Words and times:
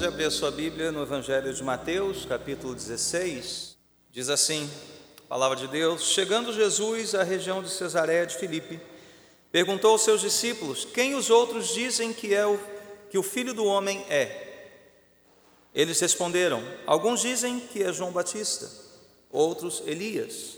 pode 0.00 0.14
abrir 0.14 0.24
a 0.24 0.30
sua 0.30 0.50
Bíblia 0.50 0.90
no 0.90 1.02
Evangelho 1.02 1.52
de 1.52 1.62
Mateus, 1.62 2.24
capítulo 2.24 2.74
16. 2.74 3.76
Diz 4.10 4.30
assim: 4.30 4.70
Palavra 5.28 5.58
de 5.58 5.68
Deus: 5.68 6.04
Chegando 6.04 6.54
Jesus 6.54 7.14
à 7.14 7.22
região 7.22 7.62
de 7.62 7.68
Cesareia 7.68 8.24
de 8.24 8.34
Filipe, 8.34 8.80
perguntou 9.52 9.90
aos 9.90 10.00
seus 10.00 10.22
discípulos: 10.22 10.86
Quem 10.86 11.14
os 11.14 11.28
outros 11.28 11.74
dizem 11.74 12.14
que 12.14 12.34
é 12.34 12.46
o 12.46 12.58
que 13.10 13.18
o 13.18 13.22
Filho 13.22 13.52
do 13.52 13.66
homem 13.66 14.02
é? 14.08 14.70
Eles 15.74 16.00
responderam: 16.00 16.62
Alguns 16.86 17.20
dizem 17.20 17.60
que 17.60 17.82
é 17.82 17.92
João 17.92 18.10
Batista, 18.10 18.70
outros 19.30 19.82
Elias, 19.84 20.56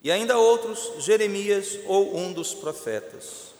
e 0.00 0.12
ainda 0.12 0.38
outros 0.38 1.04
Jeremias 1.04 1.76
ou 1.86 2.16
um 2.16 2.32
dos 2.32 2.54
profetas. 2.54 3.55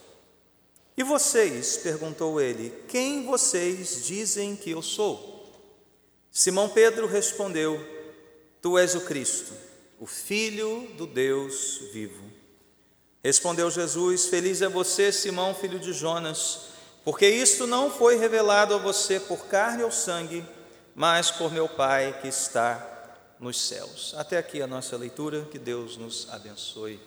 E 0.97 1.03
vocês, 1.03 1.77
perguntou 1.77 2.41
ele, 2.41 2.73
quem 2.87 3.23
vocês 3.23 4.03
dizem 4.03 4.55
que 4.55 4.71
eu 4.71 4.81
sou? 4.81 5.53
Simão 6.31 6.67
Pedro 6.67 7.05
respondeu: 7.05 7.79
Tu 8.59 8.79
és 8.79 8.95
o 8.95 9.01
Cristo, 9.01 9.53
o 9.99 10.07
Filho 10.07 10.87
do 10.97 11.05
Deus 11.05 11.81
vivo. 11.93 12.23
Respondeu 13.23 13.69
Jesus: 13.69 14.25
Feliz 14.25 14.63
é 14.63 14.67
você, 14.67 15.11
Simão, 15.11 15.53
filho 15.53 15.79
de 15.79 15.93
Jonas, 15.93 16.61
porque 17.05 17.29
isto 17.29 17.67
não 17.67 17.91
foi 17.91 18.17
revelado 18.17 18.73
a 18.73 18.79
você 18.79 19.19
por 19.19 19.45
carne 19.45 19.83
ou 19.83 19.91
sangue, 19.91 20.43
mas 20.95 21.29
por 21.29 21.51
meu 21.51 21.69
Pai 21.69 22.19
que 22.23 22.27
está 22.27 23.13
nos 23.39 23.61
céus. 23.61 24.15
Até 24.17 24.39
aqui 24.39 24.63
a 24.63 24.67
nossa 24.67 24.97
leitura, 24.97 25.47
que 25.51 25.59
Deus 25.59 25.95
nos 25.95 26.27
abençoe. 26.31 26.99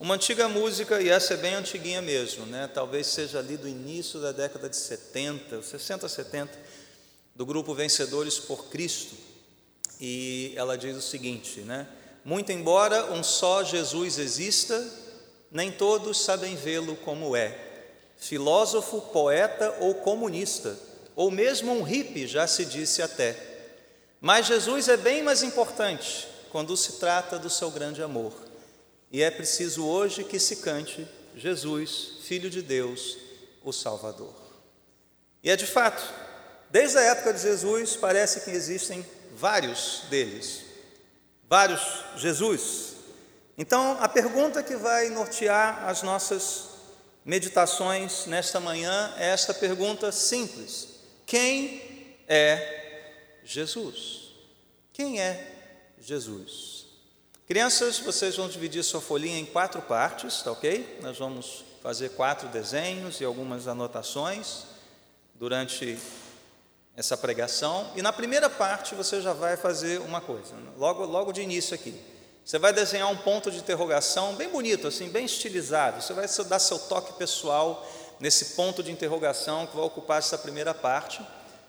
Uma 0.00 0.14
antiga 0.14 0.48
música, 0.48 1.02
e 1.02 1.08
essa 1.08 1.34
é 1.34 1.36
bem 1.36 1.54
antiguinha 1.54 2.00
mesmo, 2.00 2.46
né? 2.46 2.70
talvez 2.72 3.08
seja 3.08 3.40
ali 3.40 3.56
do 3.56 3.66
início 3.66 4.20
da 4.20 4.30
década 4.30 4.68
de 4.68 4.76
70, 4.76 5.60
60, 5.60 6.08
70, 6.08 6.56
do 7.34 7.44
grupo 7.44 7.74
Vencedores 7.74 8.38
por 8.38 8.66
Cristo. 8.66 9.16
E 10.00 10.52
ela 10.54 10.78
diz 10.78 10.96
o 10.96 11.02
seguinte, 11.02 11.62
né? 11.62 11.84
Muito 12.24 12.52
embora 12.52 13.12
um 13.12 13.24
só 13.24 13.64
Jesus 13.64 14.20
exista, 14.20 14.88
nem 15.50 15.72
todos 15.72 16.20
sabem 16.20 16.54
vê-lo 16.54 16.94
como 16.98 17.34
é. 17.34 17.58
Filósofo, 18.16 19.00
poeta 19.00 19.78
ou 19.80 19.96
comunista, 19.96 20.78
ou 21.16 21.28
mesmo 21.28 21.72
um 21.72 21.82
hippie, 21.82 22.28
já 22.28 22.46
se 22.46 22.64
disse 22.64 23.02
até. 23.02 23.36
Mas 24.20 24.46
Jesus 24.46 24.88
é 24.88 24.96
bem 24.96 25.24
mais 25.24 25.42
importante 25.42 26.28
quando 26.52 26.76
se 26.76 27.00
trata 27.00 27.36
do 27.36 27.50
seu 27.50 27.68
grande 27.68 28.00
amor. 28.00 28.47
E 29.10 29.22
é 29.22 29.30
preciso 29.30 29.86
hoje 29.86 30.24
que 30.24 30.38
se 30.38 30.56
cante 30.56 31.06
Jesus, 31.34 32.18
Filho 32.22 32.50
de 32.50 32.60
Deus, 32.60 33.16
o 33.64 33.72
Salvador. 33.72 34.34
E 35.42 35.50
é 35.50 35.56
de 35.56 35.66
fato, 35.66 36.02
desde 36.70 36.98
a 36.98 37.02
época 37.02 37.32
de 37.32 37.40
Jesus, 37.40 37.96
parece 37.96 38.40
que 38.40 38.50
existem 38.50 39.06
vários 39.34 40.02
deles, 40.10 40.62
vários 41.48 41.80
Jesus. 42.16 42.94
Então, 43.56 43.96
a 44.00 44.08
pergunta 44.08 44.62
que 44.62 44.76
vai 44.76 45.08
nortear 45.08 45.88
as 45.88 46.02
nossas 46.02 46.68
meditações 47.24 48.26
nesta 48.26 48.60
manhã 48.60 49.14
é 49.16 49.28
esta 49.28 49.54
pergunta 49.54 50.10
simples: 50.12 50.88
Quem 51.24 52.16
é 52.26 53.40
Jesus? 53.44 54.32
Quem 54.92 55.20
é 55.20 55.54
Jesus? 55.98 56.87
Crianças, 57.48 57.98
vocês 57.98 58.36
vão 58.36 58.46
dividir 58.46 58.84
sua 58.84 59.00
folhinha 59.00 59.38
em 59.38 59.46
quatro 59.46 59.80
partes, 59.80 60.42
tá 60.42 60.52
ok? 60.52 60.98
Nós 61.00 61.16
vamos 61.16 61.64
fazer 61.82 62.10
quatro 62.10 62.46
desenhos 62.48 63.22
e 63.22 63.24
algumas 63.24 63.66
anotações 63.66 64.64
durante 65.34 65.98
essa 66.94 67.16
pregação. 67.16 67.90
E 67.96 68.02
na 68.02 68.12
primeira 68.12 68.50
parte 68.50 68.94
você 68.94 69.22
já 69.22 69.32
vai 69.32 69.56
fazer 69.56 69.98
uma 70.02 70.20
coisa, 70.20 70.54
logo, 70.76 71.06
logo 71.06 71.32
de 71.32 71.40
início 71.40 71.74
aqui. 71.74 71.98
Você 72.44 72.58
vai 72.58 72.70
desenhar 72.70 73.10
um 73.10 73.16
ponto 73.16 73.50
de 73.50 73.56
interrogação 73.56 74.34
bem 74.34 74.50
bonito, 74.50 74.86
assim, 74.86 75.08
bem 75.08 75.24
estilizado. 75.24 76.02
Você 76.02 76.12
vai 76.12 76.26
dar 76.46 76.58
seu 76.58 76.78
toque 76.78 77.14
pessoal 77.14 77.90
nesse 78.20 78.56
ponto 78.56 78.82
de 78.82 78.92
interrogação 78.92 79.66
que 79.66 79.74
vai 79.74 79.86
ocupar 79.86 80.18
essa 80.18 80.36
primeira 80.36 80.74
parte 80.74 81.22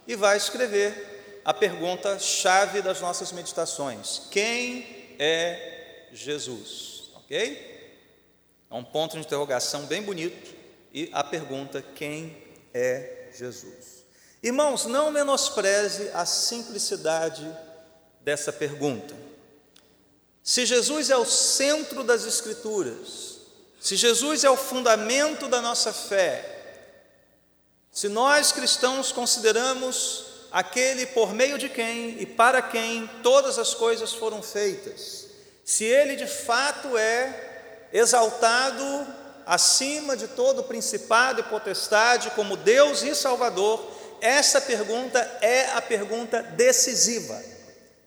e 0.05 0.13
vai 0.17 0.35
escrever 0.35 1.41
a 1.45 1.53
pergunta 1.53 2.19
chave 2.19 2.81
das 2.81 2.99
nossas 2.99 3.31
meditações: 3.31 4.23
Quem 4.29 4.99
é 5.19 5.78
Jesus, 6.13 7.11
ok? 7.15 7.79
É 8.69 8.75
um 8.75 8.83
ponto 8.83 9.13
de 9.13 9.19
interrogação 9.19 9.85
bem 9.85 10.01
bonito 10.01 10.55
e 10.93 11.09
a 11.11 11.23
pergunta: 11.23 11.81
quem 11.81 12.37
é 12.73 13.29
Jesus? 13.35 14.05
Irmãos, 14.41 14.85
não 14.85 15.11
menospreze 15.11 16.09
a 16.13 16.25
simplicidade 16.25 17.45
dessa 18.21 18.53
pergunta. 18.53 19.15
Se 20.43 20.65
Jesus 20.65 21.09
é 21.09 21.17
o 21.17 21.25
centro 21.25 22.03
das 22.03 22.25
Escrituras, 22.25 23.39
se 23.79 23.95
Jesus 23.95 24.43
é 24.43 24.49
o 24.49 24.57
fundamento 24.57 25.47
da 25.47 25.61
nossa 25.61 25.91
fé, 25.91 26.57
se 27.91 28.07
nós 28.07 28.51
cristãos 28.51 29.11
consideramos 29.11 30.25
aquele 30.51 31.05
por 31.07 31.33
meio 31.33 31.57
de 31.57 31.69
quem 31.69 32.21
e 32.21 32.25
para 32.25 32.61
quem 32.61 33.07
todas 33.21 33.59
as 33.59 33.73
coisas 33.73 34.13
foram 34.13 34.41
feitas, 34.41 35.28
se 35.69 35.83
ele 35.83 36.15
de 36.15 36.25
fato 36.25 36.97
é 36.97 37.87
exaltado 37.93 38.83
acima 39.45 40.17
de 40.17 40.27
todo 40.29 40.63
principado 40.63 41.41
e 41.41 41.43
potestade 41.43 42.31
como 42.31 42.57
Deus 42.57 43.03
e 43.03 43.13
Salvador, 43.13 43.87
essa 44.19 44.59
pergunta 44.59 45.19
é 45.43 45.65
a 45.73 45.79
pergunta 45.79 46.41
decisiva: 46.41 47.39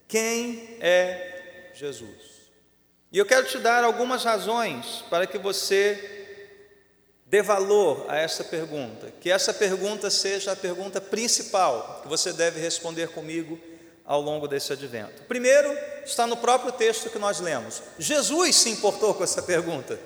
quem 0.08 0.76
é 0.80 1.70
Jesus? 1.72 2.50
E 3.12 3.18
eu 3.18 3.24
quero 3.24 3.46
te 3.46 3.58
dar 3.58 3.84
algumas 3.84 4.24
razões 4.24 5.04
para 5.08 5.24
que 5.24 5.38
você 5.38 6.34
dê 7.26 7.42
valor 7.42 8.06
a 8.08 8.18
essa 8.18 8.42
pergunta, 8.42 9.12
que 9.20 9.30
essa 9.30 9.54
pergunta 9.54 10.10
seja 10.10 10.50
a 10.50 10.56
pergunta 10.56 11.00
principal 11.00 12.00
que 12.02 12.08
você 12.08 12.32
deve 12.32 12.58
responder 12.58 13.10
comigo 13.10 13.56
ao 14.04 14.20
longo 14.20 14.48
desse 14.48 14.72
advento. 14.72 15.22
Primeiro, 15.24 15.76
está 16.04 16.26
no 16.26 16.36
próprio 16.36 16.72
texto 16.72 17.10
que 17.10 17.18
nós 17.18 17.40
lemos. 17.40 17.82
Jesus 17.98 18.56
se 18.56 18.70
importou 18.70 19.14
com 19.14 19.24
essa 19.24 19.42
pergunta. 19.42 19.98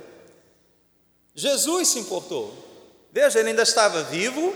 Jesus 1.35 1.89
se 1.89 1.99
importou. 1.99 2.55
Veja, 3.13 3.41
ele 3.41 3.51
ainda 3.51 3.63
estava 3.63 4.03
vivo, 4.05 4.55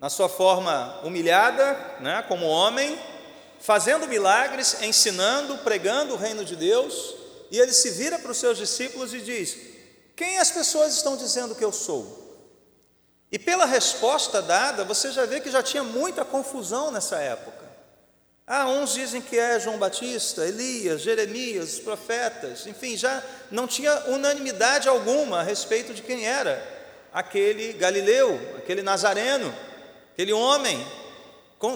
na 0.00 0.10
sua 0.10 0.28
forma 0.28 1.00
humilhada, 1.04 1.74
né, 2.00 2.24
como 2.28 2.46
homem, 2.46 2.98
fazendo 3.60 4.06
milagres, 4.06 4.82
ensinando, 4.82 5.58
pregando 5.58 6.14
o 6.14 6.16
reino 6.16 6.44
de 6.44 6.56
Deus, 6.56 7.14
e 7.50 7.58
ele 7.58 7.72
se 7.72 7.90
vira 7.90 8.18
para 8.18 8.30
os 8.30 8.38
seus 8.38 8.58
discípulos 8.58 9.14
e 9.14 9.20
diz: 9.20 9.56
quem 10.16 10.38
as 10.38 10.50
pessoas 10.50 10.94
estão 10.94 11.16
dizendo 11.16 11.54
que 11.54 11.64
eu 11.64 11.72
sou? 11.72 12.22
E 13.32 13.38
pela 13.38 13.64
resposta 13.64 14.40
dada, 14.40 14.84
você 14.84 15.10
já 15.10 15.26
vê 15.26 15.40
que 15.40 15.50
já 15.50 15.62
tinha 15.62 15.82
muita 15.82 16.24
confusão 16.24 16.90
nessa 16.90 17.16
época. 17.18 17.63
Ah, 18.46 18.66
uns 18.68 18.92
dizem 18.92 19.22
que 19.22 19.38
é 19.38 19.58
João 19.58 19.78
Batista, 19.78 20.46
Elias, 20.46 21.00
Jeremias, 21.00 21.74
os 21.74 21.80
profetas, 21.80 22.66
enfim, 22.66 22.94
já 22.94 23.22
não 23.50 23.66
tinha 23.66 23.94
unanimidade 24.08 24.86
alguma 24.86 25.40
a 25.40 25.42
respeito 25.42 25.94
de 25.94 26.02
quem 26.02 26.26
era 26.26 26.62
aquele 27.10 27.72
Galileu, 27.72 28.38
aquele 28.58 28.82
Nazareno, 28.82 29.54
aquele 30.12 30.32
homem 30.32 30.86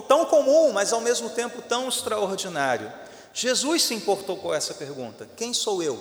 tão 0.07 0.25
comum, 0.25 0.71
mas 0.71 0.93
ao 0.93 1.01
mesmo 1.01 1.31
tempo 1.31 1.61
tão 1.63 1.89
extraordinário. 1.89 2.91
Jesus 3.33 3.83
se 3.83 3.95
importou 3.95 4.37
com 4.37 4.53
essa 4.53 4.73
pergunta: 4.75 5.27
quem 5.35 5.53
sou 5.53 5.81
eu 5.81 5.99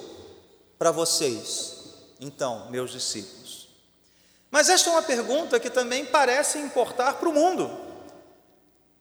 para 0.78 0.90
vocês? 0.90 1.78
então, 2.20 2.68
meus 2.70 2.90
discípulos? 2.90 3.68
Mas 4.50 4.68
esta 4.68 4.90
é 4.90 4.92
uma 4.92 5.02
pergunta 5.02 5.60
que 5.60 5.70
também 5.70 6.04
parece 6.04 6.58
importar 6.58 7.14
para 7.14 7.28
o 7.28 7.32
mundo, 7.32 7.70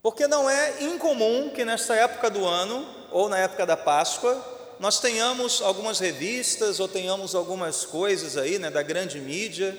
porque 0.02 0.28
não 0.28 0.50
é 0.50 0.84
incomum 0.84 1.50
que 1.50 1.66
nesta 1.66 1.96
época 1.96 2.30
do 2.30 2.46
ano, 2.46 2.88
ou 3.12 3.28
na 3.30 3.38
época 3.40 3.66
da 3.66 3.76
Páscoa, 3.76 4.56
nós 4.80 5.00
tenhamos 5.00 5.62
algumas 5.62 6.00
revistas 6.00 6.80
ou 6.80 6.88
tenhamos 6.88 7.34
algumas 7.34 7.84
coisas 7.84 8.38
aí 8.38 8.60
né, 8.60 8.70
da 8.70 8.84
grande 8.84 9.20
mídia 9.20 9.78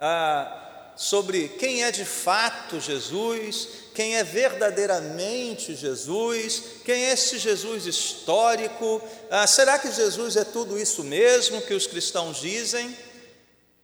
ah, 0.00 0.92
sobre 0.96 1.48
quem 1.48 1.84
é 1.84 1.90
de 1.90 2.04
fato 2.04 2.80
Jesus, 2.80 3.68
quem 3.94 4.16
é 4.16 4.24
verdadeiramente 4.24 5.74
Jesus, 5.74 6.62
quem 6.84 7.04
é 7.04 7.12
esse 7.12 7.38
Jesus 7.38 7.86
histórico, 7.86 9.00
ah, 9.30 9.46
será 9.46 9.78
que 9.78 9.90
Jesus 9.90 10.36
é 10.36 10.44
tudo 10.44 10.78
isso 10.78 11.02
mesmo 11.02 11.62
que 11.62 11.74
os 11.74 11.86
cristãos 11.86 12.40
dizem? 12.40 12.94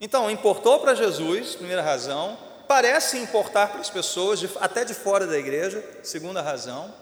Então, 0.00 0.31
importou 0.31 0.81
para 0.81 0.94
Jesus, 0.94 1.55
primeira 1.55 1.81
razão, 1.81 2.37
parece 2.75 3.19
importar 3.19 3.69
para 3.69 3.81
as 3.81 3.88
pessoas, 3.88 4.41
até 4.61 4.85
de 4.85 4.94
fora 4.94 5.29
da 5.29 5.38
igreja, 5.38 5.81
segunda 6.03 6.43
razão. 6.43 6.93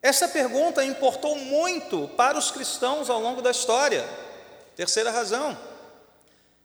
Essa 0.00 0.26
pergunta 0.26 0.82
importou 0.82 1.36
muito 1.36 2.08
para 2.16 2.38
os 2.38 2.50
cristãos 2.50 3.10
ao 3.10 3.20
longo 3.20 3.42
da 3.42 3.50
história, 3.50 4.02
terceira 4.74 5.10
razão. 5.10 5.58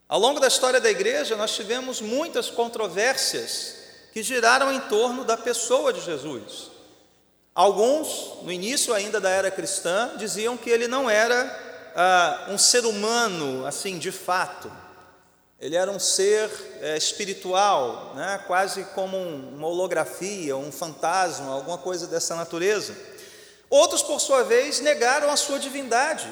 Ao 0.08 0.18
longo 0.18 0.40
da 0.40 0.48
história 0.48 0.80
da 0.80 0.90
igreja, 0.90 1.36
nós 1.36 1.54
tivemos 1.54 2.00
muitas 2.00 2.50
controvérsias 2.50 3.76
que 4.14 4.24
giraram 4.24 4.72
em 4.72 4.80
torno 4.88 5.26
da 5.26 5.36
pessoa 5.36 5.92
de 5.92 6.00
Jesus. 6.00 6.72
Alguns, 7.54 8.42
no 8.44 8.54
início 8.54 8.94
ainda 8.94 9.20
da 9.20 9.30
era 9.30 9.52
cristã, 9.52 10.12
diziam 10.16 10.56
que 10.56 10.70
ele 10.70 10.88
não 10.88 11.10
era 11.10 11.92
ah, 11.94 12.46
um 12.48 12.58
ser 12.58 12.86
humano, 12.86 13.66
assim, 13.66 14.00
de 14.00 14.14
fato. 14.14 14.72
Ele 15.60 15.76
era 15.76 15.92
um 15.92 16.00
ser 16.00 16.50
é, 16.82 16.96
espiritual, 16.96 18.14
né, 18.16 18.42
quase 18.48 18.86
como 18.96 19.18
uma 19.18 19.68
holografia, 19.68 20.56
um 20.56 20.72
fantasma, 20.72 21.54
alguma 21.54 21.78
coisa 21.78 22.08
dessa 22.08 22.34
natureza. 22.36 22.96
Outros, 23.70 24.02
por 24.02 24.22
sua 24.22 24.44
vez, 24.44 24.80
negaram 24.80 25.30
a 25.30 25.36
sua 25.36 25.60
divindade, 25.60 26.30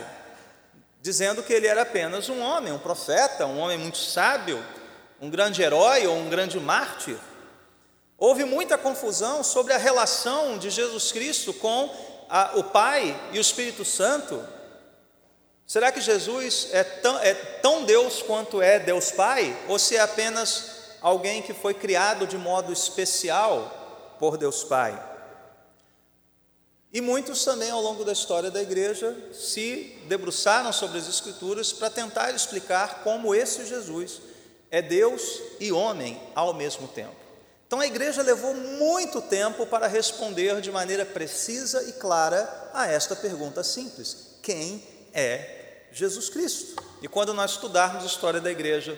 dizendo 1.02 1.44
que 1.44 1.52
ele 1.52 1.68
era 1.68 1.82
apenas 1.82 2.30
um 2.30 2.40
homem, 2.40 2.72
um 2.72 2.80
profeta, 2.80 3.46
um 3.46 3.60
homem 3.60 3.78
muito 3.78 3.98
sábio, 3.98 4.64
um 5.22 5.30
grande 5.30 5.62
herói 5.62 6.08
ou 6.08 6.16
um 6.16 6.30
grande 6.30 6.58
mártir. 6.60 7.18
Houve 8.18 8.46
muita 8.46 8.78
confusão 8.78 9.44
sobre 9.44 9.74
a 9.74 9.78
relação 9.78 10.58
de 10.58 10.70
Jesus 10.70 11.12
Cristo 11.12 11.54
com 11.54 11.94
a, 12.30 12.54
o 12.56 12.64
Pai 12.64 13.20
e 13.32 13.38
o 13.38 13.42
Espírito 13.42 13.84
Santo. 13.84 14.42
Será 15.68 15.92
que 15.92 16.00
Jesus 16.00 16.70
é 16.72 16.82
tão, 16.82 17.20
é 17.20 17.34
tão 17.34 17.84
Deus 17.84 18.22
quanto 18.22 18.62
é 18.62 18.80
Deus 18.80 19.12
Pai? 19.12 19.54
Ou 19.68 19.78
se 19.78 19.98
é 19.98 20.00
apenas 20.00 20.78
alguém 21.02 21.42
que 21.42 21.54
foi 21.54 21.74
criado 21.74 22.26
de 22.26 22.38
modo 22.38 22.72
especial 22.72 24.16
por 24.18 24.38
Deus 24.38 24.64
Pai? 24.64 24.98
E 26.94 27.02
muitos 27.02 27.44
também, 27.44 27.70
ao 27.70 27.82
longo 27.82 28.06
da 28.06 28.14
história 28.14 28.50
da 28.50 28.62
igreja, 28.62 29.14
se 29.34 30.00
debruçaram 30.08 30.72
sobre 30.72 31.00
as 31.00 31.10
Escrituras 31.10 31.74
para 31.74 31.90
tentar 31.90 32.32
explicar 32.32 33.04
como 33.04 33.36
esse 33.36 33.66
Jesus 33.66 34.22
é 34.72 34.82
Deus 34.82 35.42
e 35.60 35.70
homem 35.70 36.18
ao 36.34 36.54
mesmo 36.54 36.88
tempo. 36.88 37.16
Então 37.68 37.82
a 37.82 37.86
igreja 37.86 38.22
levou 38.22 38.54
muito 38.54 39.22
tempo 39.22 39.66
para 39.66 39.88
responder 39.88 40.62
de 40.62 40.72
maneira 40.72 41.06
precisa 41.06 41.84
e 41.90 41.92
clara 41.92 42.72
a 42.74 42.88
esta 42.88 43.18
pergunta 43.18 43.66
simples: 43.66 44.38
quem 44.42 44.82
é 45.14 45.57
Jesus 45.98 46.30
Cristo? 46.30 46.82
E 47.02 47.08
quando 47.08 47.34
nós 47.34 47.52
estudarmos 47.52 48.04
a 48.04 48.08
história 48.08 48.40
da 48.40 48.52
igreja 48.52 48.98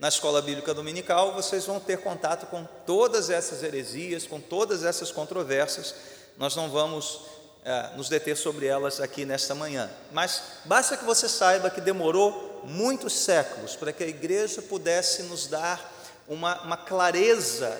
na 0.00 0.08
escola 0.08 0.40
bíblica 0.40 0.72
dominical, 0.72 1.34
vocês 1.34 1.66
vão 1.66 1.78
ter 1.78 1.98
contato 1.98 2.46
com 2.46 2.64
todas 2.86 3.30
essas 3.30 3.62
heresias, 3.62 4.26
com 4.26 4.40
todas 4.40 4.84
essas 4.84 5.10
controvérsias. 5.10 5.94
Nós 6.36 6.54
não 6.56 6.70
vamos 6.70 7.20
é, 7.64 7.96
nos 7.96 8.08
deter 8.08 8.36
sobre 8.36 8.66
elas 8.66 9.00
aqui 9.00 9.24
nesta 9.24 9.54
manhã, 9.54 9.90
mas 10.12 10.42
basta 10.64 10.96
que 10.96 11.04
você 11.04 11.28
saiba 11.28 11.68
que 11.68 11.80
demorou 11.80 12.62
muitos 12.64 13.12
séculos 13.12 13.76
para 13.76 13.92
que 13.92 14.04
a 14.04 14.08
igreja 14.08 14.62
pudesse 14.62 15.24
nos 15.24 15.46
dar 15.48 15.92
uma, 16.26 16.62
uma 16.62 16.76
clareza 16.76 17.76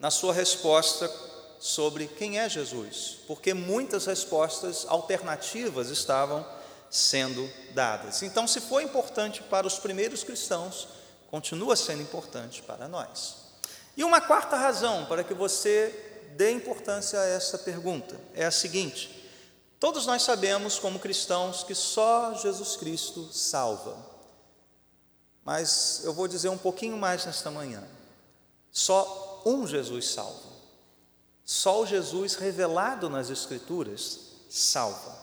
na 0.00 0.10
sua 0.10 0.34
resposta 0.34 1.10
sobre 1.58 2.06
quem 2.06 2.38
é 2.38 2.48
Jesus, 2.48 3.18
porque 3.26 3.54
muitas 3.54 4.06
respostas 4.06 4.84
alternativas 4.88 5.88
estavam 5.88 6.44
sendo 6.90 7.48
dadas. 7.72 8.22
Então, 8.22 8.48
se 8.48 8.60
foi 8.60 8.82
importante 8.82 9.42
para 9.42 9.66
os 9.66 9.78
primeiros 9.78 10.24
cristãos, 10.24 10.88
continua 11.30 11.76
sendo 11.76 12.02
importante 12.02 12.62
para 12.62 12.88
nós. 12.88 13.36
E 13.96 14.02
uma 14.02 14.20
quarta 14.20 14.56
razão 14.56 15.06
para 15.06 15.22
que 15.22 15.32
você 15.32 16.32
dê 16.36 16.50
importância 16.50 17.20
a 17.20 17.26
essa 17.26 17.58
pergunta 17.58 18.20
é 18.34 18.44
a 18.44 18.50
seguinte: 18.50 19.30
todos 19.78 20.06
nós 20.06 20.22
sabemos, 20.22 20.78
como 20.78 20.98
cristãos, 20.98 21.62
que 21.62 21.74
só 21.74 22.34
Jesus 22.34 22.76
Cristo 22.76 23.32
salva. 23.32 23.96
Mas 25.44 26.02
eu 26.04 26.12
vou 26.12 26.28
dizer 26.28 26.48
um 26.48 26.58
pouquinho 26.58 26.96
mais 26.96 27.24
nesta 27.24 27.50
manhã. 27.50 27.82
Só 28.70 29.42
um 29.44 29.66
Jesus 29.66 30.10
salva. 30.10 30.50
Só 31.44 31.82
o 31.82 31.86
Jesus 31.86 32.34
revelado 32.34 33.08
nas 33.08 33.30
Escrituras 33.30 34.20
salva. 34.48 35.19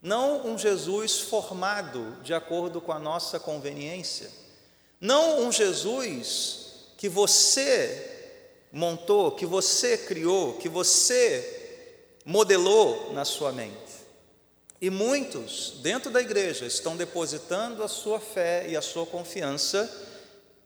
Não 0.00 0.46
um 0.46 0.56
Jesus 0.56 1.20
formado 1.20 2.16
de 2.22 2.32
acordo 2.32 2.80
com 2.80 2.92
a 2.92 2.98
nossa 2.98 3.40
conveniência. 3.40 4.30
Não 5.00 5.40
um 5.40 5.52
Jesus 5.52 6.86
que 6.96 7.08
você 7.08 8.36
montou, 8.72 9.32
que 9.32 9.46
você 9.46 9.98
criou, 9.98 10.54
que 10.54 10.68
você 10.68 11.80
modelou 12.24 13.12
na 13.12 13.24
sua 13.24 13.52
mente. 13.52 13.98
E 14.80 14.90
muitos 14.90 15.74
dentro 15.82 16.10
da 16.10 16.20
igreja 16.20 16.66
estão 16.66 16.96
depositando 16.96 17.82
a 17.82 17.88
sua 17.88 18.20
fé 18.20 18.66
e 18.68 18.76
a 18.76 18.82
sua 18.82 19.04
confiança 19.06 19.90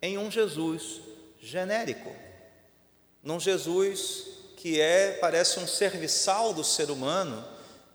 em 0.03 0.19
um 0.19 0.31
Jesus 0.31 1.01
genérico 1.41 2.15
num 3.23 3.39
Jesus 3.39 4.25
que 4.57 4.81
é, 4.81 5.13
parece 5.21 5.59
um 5.61 5.67
serviçal 5.67 6.53
do 6.53 6.65
ser 6.65 6.91
humano, 6.91 7.45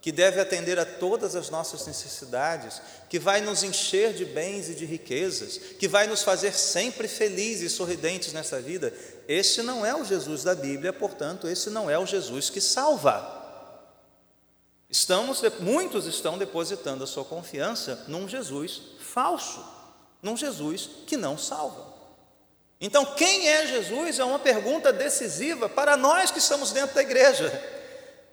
que 0.02 0.12
deve 0.12 0.40
atender 0.40 0.80
a 0.80 0.86
todas 0.86 1.36
as 1.36 1.50
nossas 1.50 1.86
necessidades, 1.86 2.82
que 3.10 3.20
vai 3.20 3.42
nos 3.42 3.64
encher 3.64 4.14
de 4.14 4.26
bens 4.26 4.70
e 4.70 4.76
de 4.76 4.86
riquezas, 4.86 5.58
que 5.58 5.88
vai 5.88 6.08
nos 6.08 6.24
fazer 6.24 6.54
sempre 6.54 7.08
felizes 7.08 7.72
e 7.72 7.76
sorridentes 7.76 8.32
nessa 8.32 8.62
vida. 8.62 8.94
Esse 9.28 9.62
não 9.62 9.86
é 9.86 9.96
o 9.96 10.06
Jesus 10.06 10.44
da 10.44 10.56
Bíblia, 10.56 10.94
portanto, 10.94 11.48
esse 11.48 11.70
não 11.70 11.90
é 11.90 11.98
o 11.98 12.06
Jesus 12.06 12.50
que 12.50 12.62
salva. 12.62 13.36
Estamos, 14.90 15.42
muitos 15.60 16.06
estão 16.06 16.38
depositando 16.38 17.04
a 17.04 17.08
sua 17.08 17.26
confiança 17.26 18.06
num 18.08 18.28
Jesus 18.28 18.82
falso, 19.00 19.66
num 20.22 20.38
Jesus 20.38 20.90
que 21.06 21.18
não 21.18 21.38
salva. 21.38 21.98
Então, 22.80 23.04
quem 23.16 23.50
é 23.50 23.66
Jesus 23.66 24.20
é 24.20 24.24
uma 24.24 24.40
pergunta 24.40 24.94
decisiva 24.94 25.68
para 25.68 25.98
nós 25.98 26.30
que 26.30 26.40
estamos 26.40 26.72
dentro 26.72 26.96
da 26.96 27.02
igreja. 27.02 27.77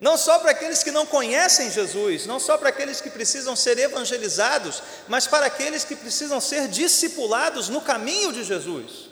Não 0.01 0.17
só 0.17 0.39
para 0.39 0.51
aqueles 0.51 0.83
que 0.83 0.91
não 0.91 1.07
conhecem 1.07 1.71
Jesus, 1.71 2.27
não 2.27 2.41
só 2.41 2.59
para 2.59 2.69
aqueles 2.69 3.01
que 3.01 3.11
precisam 3.11 3.55
ser 3.55 3.79
evangelizados, 3.79 4.83
mas 5.09 5.27
para 5.27 5.47
aqueles 5.47 5.85
que 5.85 5.95
precisam 5.95 6.41
ser 6.41 6.69
discipulados 6.69 7.69
no 7.69 7.81
caminho 7.81 8.33
de 8.33 8.45
Jesus. 8.45 9.11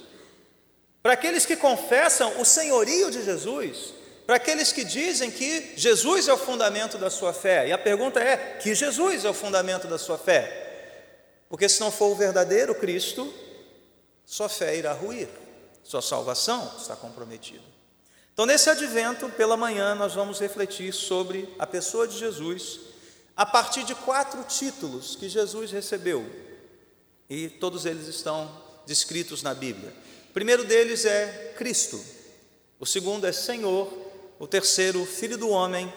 Para 1.03 1.15
aqueles 1.15 1.47
que 1.47 1.57
confessam 1.57 2.41
o 2.41 2.45
senhorio 2.45 3.11
de 3.11 3.25
Jesus, 3.25 3.95
para 4.27 4.37
aqueles 4.37 4.73
que 4.73 4.85
dizem 4.85 5.31
que 5.31 5.73
Jesus 5.77 6.29
é 6.29 6.33
o 6.33 6.39
fundamento 6.39 6.99
da 6.99 7.11
sua 7.11 7.33
fé. 7.33 7.69
E 7.69 7.73
a 7.73 7.79
pergunta 7.79 8.21
é: 8.21 8.59
que 8.61 8.75
Jesus 8.75 9.25
é 9.25 9.31
o 9.31 9.35
fundamento 9.35 9.89
da 9.89 9.99
sua 9.99 10.19
fé? 10.19 10.61
Porque 11.49 11.69
se 11.69 11.81
não 11.81 11.91
for 11.91 12.07
o 12.07 12.15
verdadeiro 12.15 12.75
Cristo, 12.75 13.33
sua 14.25 14.49
fé 14.49 14.77
irá 14.77 14.93
ruir, 14.93 15.29
sua 15.83 16.01
salvação 16.01 16.73
está 16.79 16.97
comprometida. 16.97 17.72
Então, 18.43 18.53
nesse 18.53 18.69
advento, 18.69 19.29
pela 19.29 19.57
manhã, 19.57 19.95
nós 19.95 20.15
vamos 20.15 20.41
refletir 20.41 20.93
sobre 20.93 21.49
a 21.61 21.65
pessoa 21.65 22.09
de 22.09 22.19
Jesus, 22.19 22.81
a 23.37 23.47
partir 23.47 23.85
de 23.85 23.95
quatro 23.95 24.43
títulos 24.43 25.15
que 25.15 25.29
Jesus 25.29 25.71
recebeu, 25.71 26.29
e 27.31 27.49
todos 27.49 27.87
eles 27.87 28.09
estão 28.09 28.51
descritos 28.85 29.45
na 29.45 29.55
Bíblia. 29.55 29.95
O 30.29 30.33
primeiro 30.33 30.65
deles 30.65 31.05
é 31.05 31.55
Cristo, 31.57 32.05
o 32.81 32.85
segundo 32.85 33.29
é 33.29 33.31
Senhor, 33.31 33.89
o 34.41 34.47
terceiro, 34.49 35.07
Filho 35.07 35.39
do 35.39 35.49
Homem, 35.49 35.95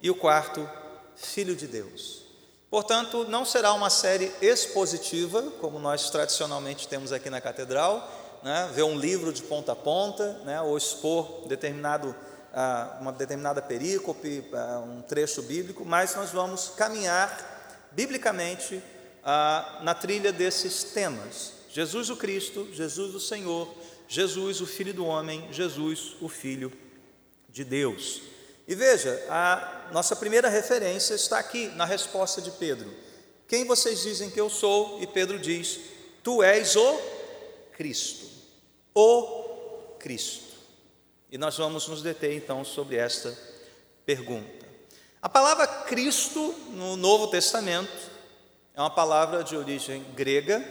e 0.00 0.10
o 0.10 0.14
quarto, 0.14 0.66
Filho 1.14 1.54
de 1.54 1.66
Deus. 1.66 2.22
Portanto, 2.70 3.26
não 3.28 3.44
será 3.44 3.74
uma 3.74 3.90
série 3.90 4.32
expositiva, 4.40 5.42
como 5.60 5.78
nós 5.78 6.08
tradicionalmente 6.08 6.88
temos 6.88 7.12
aqui 7.12 7.28
na 7.28 7.38
catedral, 7.38 8.31
né, 8.42 8.70
ver 8.74 8.82
um 8.82 8.98
livro 8.98 9.32
de 9.32 9.42
ponta 9.42 9.72
a 9.72 9.76
ponta, 9.76 10.32
né, 10.44 10.60
ou 10.60 10.76
expor 10.76 11.46
determinado, 11.46 12.14
ah, 12.52 12.98
uma 13.00 13.12
determinada 13.12 13.62
perícope, 13.62 14.44
ah, 14.52 14.82
um 14.86 15.02
trecho 15.02 15.42
bíblico, 15.42 15.84
mas 15.84 16.14
nós 16.14 16.30
vamos 16.30 16.70
caminhar 16.76 17.88
biblicamente 17.92 18.82
ah, 19.24 19.80
na 19.82 19.94
trilha 19.94 20.32
desses 20.32 20.84
temas: 20.84 21.52
Jesus 21.70 22.10
o 22.10 22.16
Cristo, 22.16 22.68
Jesus 22.72 23.14
o 23.14 23.20
Senhor, 23.20 23.72
Jesus 24.08 24.60
o 24.60 24.66
Filho 24.66 24.92
do 24.92 25.06
Homem, 25.06 25.48
Jesus 25.52 26.16
o 26.20 26.28
Filho 26.28 26.72
de 27.48 27.64
Deus. 27.64 28.22
E 28.66 28.74
veja, 28.74 29.24
a 29.28 29.88
nossa 29.92 30.16
primeira 30.16 30.48
referência 30.48 31.14
está 31.14 31.38
aqui 31.38 31.68
na 31.68 31.84
resposta 31.84 32.40
de 32.40 32.50
Pedro. 32.52 32.92
Quem 33.46 33.66
vocês 33.66 34.02
dizem 34.02 34.30
que 34.30 34.40
eu 34.40 34.48
sou? 34.48 35.02
E 35.02 35.06
Pedro 35.06 35.38
diz: 35.38 35.78
Tu 36.22 36.42
és 36.42 36.74
o 36.76 37.00
Cristo. 37.72 38.31
O 38.94 39.96
Cristo. 39.98 40.52
E 41.30 41.38
nós 41.38 41.56
vamos 41.56 41.88
nos 41.88 42.02
deter 42.02 42.36
então 42.36 42.64
sobre 42.64 42.96
esta 42.96 43.36
pergunta. 44.04 44.66
A 45.20 45.28
palavra 45.28 45.66
Cristo 45.66 46.54
no 46.70 46.96
Novo 46.96 47.28
Testamento 47.28 48.10
é 48.74 48.80
uma 48.80 48.90
palavra 48.90 49.44
de 49.44 49.56
origem 49.56 50.04
grega, 50.14 50.62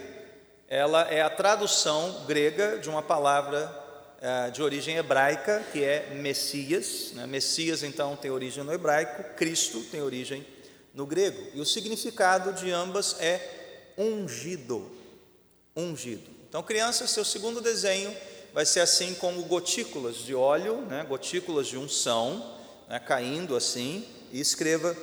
ela 0.67 1.01
é 1.09 1.21
a 1.21 1.29
tradução 1.29 2.25
grega 2.25 2.77
de 2.77 2.89
uma 2.89 3.01
palavra 3.01 3.81
eh, 4.23 4.51
de 4.51 4.61
origem 4.61 4.95
hebraica, 4.97 5.63
que 5.71 5.83
é 5.83 6.13
Messias. 6.13 7.11
Né? 7.13 7.25
Messias, 7.25 7.83
então, 7.83 8.15
tem 8.15 8.31
origem 8.31 8.63
no 8.63 8.71
hebraico, 8.71 9.35
Cristo 9.35 9.81
tem 9.91 10.01
origem 10.01 10.45
no 10.93 11.05
grego. 11.05 11.45
E 11.53 11.59
o 11.59 11.65
significado 11.65 12.53
de 12.53 12.71
ambas 12.71 13.19
é 13.19 13.93
ungido. 13.97 14.89
Ungido. 15.75 16.30
Então, 16.51 16.61
crianças, 16.61 17.09
seu 17.11 17.23
segundo 17.23 17.61
desenho 17.61 18.13
vai 18.53 18.65
ser 18.65 18.81
assim 18.81 19.13
como 19.13 19.41
gotículas 19.43 20.17
de 20.17 20.35
óleo, 20.35 20.81
né, 20.81 21.05
gotículas 21.07 21.65
de 21.65 21.77
unção, 21.77 22.57
né, 22.89 22.99
caindo 22.99 23.55
assim, 23.55 24.05
e 24.33 24.41
escreva 24.41 24.93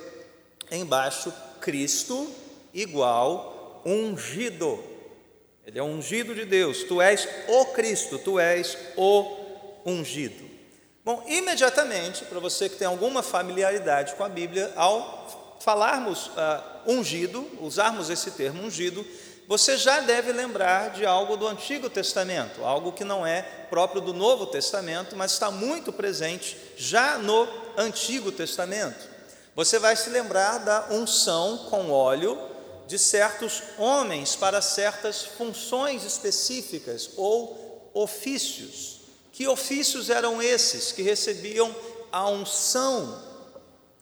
embaixo 0.69 1.33
Cristo 1.59 2.29
igual 2.71 3.81
ungido. 3.83 4.77
Ele 5.65 5.79
é 5.79 5.81
ungido 5.81 6.35
de 6.35 6.45
Deus. 6.45 6.83
Tu 6.83 7.01
és 7.01 7.27
o 7.47 7.65
Cristo, 7.65 8.19
tu 8.19 8.39
és 8.39 8.77
o 8.95 9.35
ungido. 9.83 10.47
Bom, 11.03 11.25
imediatamente, 11.27 12.25
para 12.25 12.39
você 12.39 12.69
que 12.69 12.75
tem 12.75 12.87
alguma 12.87 13.23
familiaridade 13.23 14.13
com 14.13 14.23
a 14.23 14.29
Bíblia, 14.29 14.71
ao 14.75 15.57
falarmos 15.59 16.27
uh, 16.27 16.31
ungido, 16.85 17.43
usarmos 17.59 18.11
esse 18.11 18.29
termo 18.31 18.63
ungido, 18.63 19.03
você 19.49 19.77
já 19.77 19.99
deve 20.01 20.31
lembrar 20.31 20.91
de 20.91 21.03
algo 21.03 21.35
do 21.35 21.47
Antigo 21.47 21.89
Testamento, 21.89 22.63
algo 22.63 22.91
que 22.91 23.03
não 23.03 23.25
é 23.25 23.41
próprio 23.67 23.99
do 23.99 24.13
Novo 24.13 24.45
Testamento, 24.45 25.15
mas 25.15 25.31
está 25.31 25.49
muito 25.49 25.91
presente 25.91 26.55
já 26.77 27.17
no 27.17 27.47
Antigo 27.75 28.31
Testamento. 28.31 29.09
Você 29.55 29.79
vai 29.79 29.95
se 29.95 30.11
lembrar 30.11 30.59
da 30.59 30.89
unção 30.91 31.65
com 31.67 31.89
óleo 31.89 32.39
de 32.85 32.99
certos 32.99 33.63
homens 33.79 34.35
para 34.35 34.61
certas 34.61 35.23
funções 35.23 36.03
específicas 36.03 37.09
ou 37.17 37.89
ofícios. 37.95 38.99
Que 39.31 39.47
ofícios 39.47 40.11
eram 40.11 40.39
esses 40.39 40.91
que 40.91 41.01
recebiam 41.01 41.75
a 42.11 42.29
unção 42.29 43.19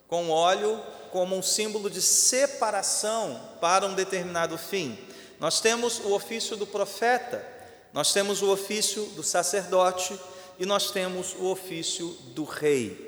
com 0.10 0.30
óleo 0.30 0.84
como 1.10 1.38
um 1.38 1.42
símbolo 1.42 1.90
de 1.90 2.02
separação 2.02 3.40
para 3.62 3.86
um 3.86 3.94
determinado 3.96 4.58
fim? 4.58 5.07
Nós 5.40 5.62
temos 5.62 6.00
o 6.00 6.14
ofício 6.14 6.58
do 6.58 6.66
profeta, 6.66 7.46
nós 7.94 8.12
temos 8.12 8.42
o 8.42 8.52
ofício 8.52 9.04
do 9.16 9.24
sacerdote 9.24 10.18
e 10.60 10.66
nós 10.66 10.92
temos 10.92 11.34
o 11.34 11.46
ofício 11.46 12.08
do 12.34 12.44
rei. 12.44 13.08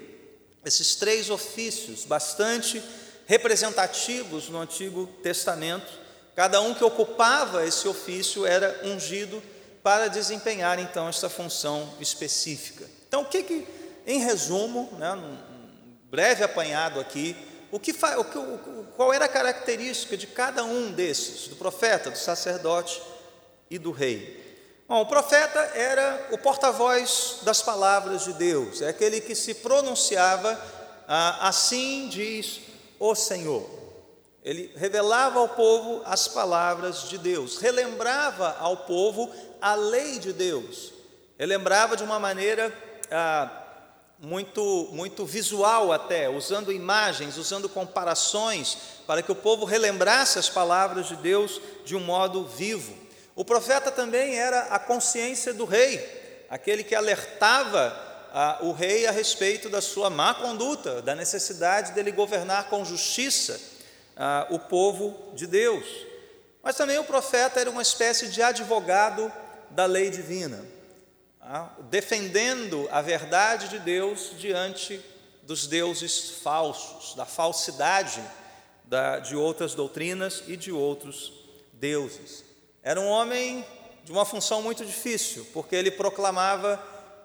Esses 0.64 0.96
três 0.96 1.30
ofícios, 1.30 2.06
bastante 2.06 2.82
representativos 3.26 4.50
no 4.50 4.60
Antigo 4.60 5.08
Testamento, 5.24 5.92
cada 6.36 6.62
um 6.62 6.74
que 6.74 6.84
ocupava 6.84 7.66
esse 7.66 7.88
ofício 7.88 8.46
era 8.46 8.82
ungido 8.84 9.42
para 9.82 10.08
desempenhar 10.08 10.80
então 10.80 11.08
esta 11.08 11.30
função 11.30 11.94
específica. 12.00 12.86
Então, 13.08 13.22
o 13.22 13.26
que, 13.26 13.44
que 13.44 13.68
em 14.06 14.20
resumo, 14.20 14.90
né, 14.98 15.12
um 15.14 15.38
breve 16.10 16.44
apanhado 16.44 17.00
aqui, 17.00 17.36
o 17.72 17.80
que, 17.80 17.92
o 17.92 18.24
que, 18.24 18.40
qual 18.96 19.14
era 19.14 19.26
a 19.26 19.30
característica 19.30 20.18
de 20.18 20.28
cada 20.28 20.64
um 20.64 20.92
desses, 20.92 21.48
do 21.48 21.56
profeta, 21.56 22.10
do 22.10 22.18
sacerdote 22.18 23.02
e 23.70 23.78
do 23.78 23.92
rei? 23.92 24.48
Bom, 24.88 25.02
o 25.02 25.06
profeta 25.06 25.60
era 25.76 26.30
o 26.32 26.38
porta-voz 26.38 27.40
das 27.44 27.62
palavras 27.62 28.24
de 28.24 28.34
Deus, 28.34 28.82
é 28.82 28.90
aquele 28.90 29.22
que 29.22 29.36
se 29.36 29.54
pronunciava 29.54 30.60
ah, 31.12 31.48
assim 31.48 32.08
diz 32.08 32.62
o 33.00 33.16
Senhor. 33.16 33.68
Ele 34.44 34.72
revelava 34.76 35.40
ao 35.40 35.50
povo 35.50 36.04
as 36.06 36.28
palavras 36.28 37.10
de 37.10 37.18
Deus, 37.18 37.58
relembrava 37.58 38.56
ao 38.60 38.78
povo 38.78 39.32
a 39.60 39.74
lei 39.74 40.20
de 40.20 40.32
Deus. 40.32 40.94
Ele 41.38 41.58
lembrava 41.58 41.98
de 41.98 42.04
uma 42.04 42.20
maneira 42.20 42.72
ah, 43.12 43.59
muito, 44.22 44.90
muito 44.92 45.26
visual 45.26 45.94
até, 45.94 46.30
usando 46.30 46.72
imagens, 46.72 47.38
usando 47.38 47.70
comparações, 47.70 48.78
para 49.08 49.22
que 49.22 49.32
o 49.32 49.36
povo 49.36 49.66
relembrasse 49.66 50.38
as 50.38 50.50
palavras 50.50 51.08
de 51.08 51.16
Deus 51.16 51.62
de 51.86 51.96
um 51.96 52.02
modo 52.02 52.46
vivo. 52.46 52.94
O 53.36 53.46
profeta 53.46 53.90
também 53.90 54.36
era 54.36 54.64
a 54.64 54.80
consciência 54.80 55.54
do 55.54 55.64
rei, 55.64 56.46
aquele 56.50 56.84
que 56.84 56.94
alertava 56.94 57.96
ah, 58.34 58.58
o 58.62 58.74
rei 58.74 59.08
a 59.08 59.12
respeito 59.12 59.70
da 59.70 59.82
sua 59.82 60.10
má 60.10 60.34
conduta, 60.34 61.02
da 61.02 61.16
necessidade 61.16 61.94
dele 61.94 62.12
governar 62.12 62.70
com 62.70 62.84
justiça 62.84 63.60
ah, 64.18 64.46
o 64.50 64.60
povo 64.60 65.32
de 65.34 65.48
Deus. 65.48 65.86
Mas 66.62 66.76
também 66.76 67.00
o 67.00 67.06
profeta 67.06 67.62
era 67.62 67.70
uma 67.70 67.82
espécie 67.82 68.28
de 68.28 68.42
advogado 68.42 69.32
da 69.70 69.86
lei 69.86 70.10
divina? 70.10 70.79
Defendendo 71.90 72.88
a 72.92 73.02
verdade 73.02 73.70
de 73.70 73.80
Deus 73.80 74.32
diante 74.38 75.04
dos 75.44 75.66
deuses 75.66 76.30
falsos, 76.44 77.16
da 77.16 77.26
falsidade 77.26 78.22
da, 78.86 79.20
de 79.20 79.36
outras 79.36 79.74
doutrinas 79.74 80.44
e 80.48 80.56
de 80.56 80.72
outros 80.72 81.34
deuses. 81.74 82.44
Era 82.84 83.00
um 83.00 83.08
homem 83.08 83.66
de 84.04 84.12
uma 84.12 84.26
função 84.26 84.62
muito 84.62 84.86
difícil, 84.86 85.46
porque 85.54 85.76
ele 85.76 85.90
proclamava 85.90 86.82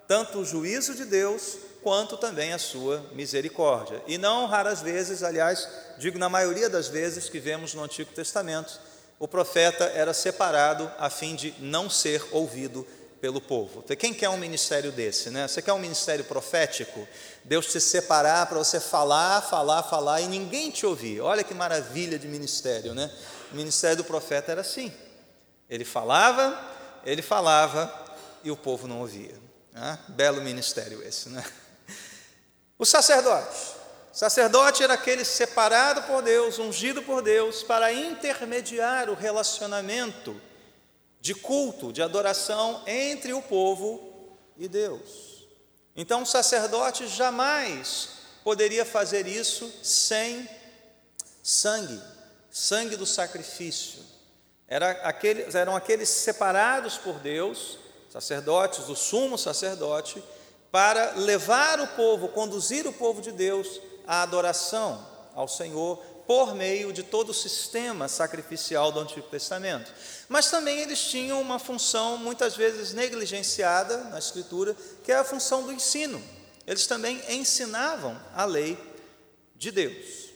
tanto 0.09 0.39
o 0.39 0.45
juízo 0.45 0.95
de 0.95 1.05
Deus 1.05 1.59
quanto 1.83 2.17
também 2.17 2.55
a 2.55 2.59
sua 2.59 3.05
misericórdia. 3.13 4.03
E 4.07 4.17
não 4.17 4.47
raras 4.47 4.81
vezes, 4.81 5.23
aliás, 5.23 5.69
digo 5.99 6.19
na 6.19 6.31
maioria 6.31 6.69
das 6.71 6.89
vezes 6.89 7.29
que 7.29 7.39
vemos 7.39 7.75
no 7.75 7.83
Antigo 7.83 8.11
Testamento, 8.13 8.81
o 9.19 9.29
profeta 9.29 9.85
era 9.85 10.15
separado 10.15 10.91
a 10.99 11.11
fim 11.11 11.35
de 11.35 11.55
não 11.59 11.91
ser 11.91 12.27
ouvido 12.33 12.87
pelo 13.25 13.41
povo. 13.41 13.83
Quem 13.99 14.13
quer 14.13 14.29
um 14.29 14.37
ministério 14.37 14.93
desse, 14.93 15.31
né? 15.31 15.49
Você 15.49 15.63
quer 15.63 15.73
um 15.73 15.79
ministério 15.79 16.27
profético? 16.27 17.09
Deus 17.43 17.65
te 17.73 17.81
separar 17.81 18.45
para 18.45 18.59
você 18.59 18.79
falar, 18.79 19.41
falar, 19.41 19.83
falar 19.83 20.21
e 20.21 20.27
ninguém 20.27 20.71
te 20.71 20.85
ouvir. 20.85 21.23
Olha 21.23 21.43
que 21.43 21.55
maravilha 21.55 22.19
de 22.19 22.29
ministério, 22.29 22.93
né? 22.93 23.11
O 23.51 23.57
ministério 23.57 23.97
do 23.97 24.05
profeta 24.05 24.53
era 24.53 24.61
assim. 24.61 24.93
Ele 25.71 25.87
falava, 25.87 26.55
ele 27.03 27.23
falava 27.23 27.91
e 28.43 28.51
o 28.51 28.57
povo 28.59 28.87
não 28.87 29.01
ouvia. 29.01 29.41
Né? 29.73 29.99
Belo 30.09 30.43
ministério 30.43 31.03
esse, 31.03 31.31
né? 31.31 31.43
O 32.79 32.85
sacerdote. 32.85 33.57
Sacerdote 34.13 34.83
era 34.83 34.93
aquele 34.93 35.25
separado 35.25 36.03
por 36.03 36.21
Deus, 36.21 36.59
ungido 36.59 37.03
por 37.03 37.23
Deus, 37.23 37.63
para 37.63 37.91
intermediar 37.91 39.09
o 39.09 39.15
relacionamento 39.15 40.39
de 41.25 41.35
culto, 41.35 41.91
de 41.91 42.03
adoração 42.03 42.83
entre 42.87 43.33
o 43.33 43.41
povo 43.41 44.37
e 44.59 44.69
Deus. 44.69 45.47
Então, 45.97 46.21
o 46.21 46.27
sacerdote 46.27 47.09
jamais 47.09 48.11
poderia 48.45 48.85
fazer 48.85 49.27
isso 49.27 49.73
sem 49.83 50.47
sangue, 51.43 51.99
sangue 52.51 52.95
do 52.95 53.07
sacrifício. 53.07 54.03
Era 54.69 55.17
eram 55.55 55.75
aqueles 55.75 56.11
separados 56.11 56.99
por 56.99 57.15
Deus, 57.15 57.79
sacerdotes, 58.11 58.87
o 58.91 58.95
sumo 58.95 59.39
sacerdote, 59.39 60.23
para 60.71 61.13
levar 61.13 61.81
o 61.81 61.87
povo, 61.87 62.29
conduzir 62.29 62.87
o 62.87 62.93
povo 62.93 63.23
de 63.23 63.33
Deus 63.33 63.81
a 64.07 64.21
adoração 64.21 65.03
ao 65.35 65.49
Senhor 65.49 66.05
por 66.27 66.55
meio 66.55 66.93
de 66.93 67.03
todo 67.03 67.31
o 67.31 67.35
sistema 67.35 68.09
sacrificial 68.09 68.91
do 68.91 69.01
Antigo 69.01 69.27
Testamento. 69.29 69.93
Mas 70.29 70.51
também 70.51 70.81
eles 70.81 71.01
tinham 71.01 71.41
uma 71.41 71.59
função 71.59 72.17
muitas 72.17 72.57
vezes 72.57 72.93
negligenciada 72.93 73.99
na 74.05 74.19
Escritura, 74.19 74.77
que 75.03 75.13
é 75.13 75.17
a 75.17 75.25
função 75.25 75.63
do 75.63 75.73
ensino. 75.73 76.23
Eles 76.67 76.87
também 76.87 77.21
ensinavam 77.29 78.19
a 78.35 78.45
lei 78.45 78.79
de 79.57 79.71
Deus. 79.71 80.31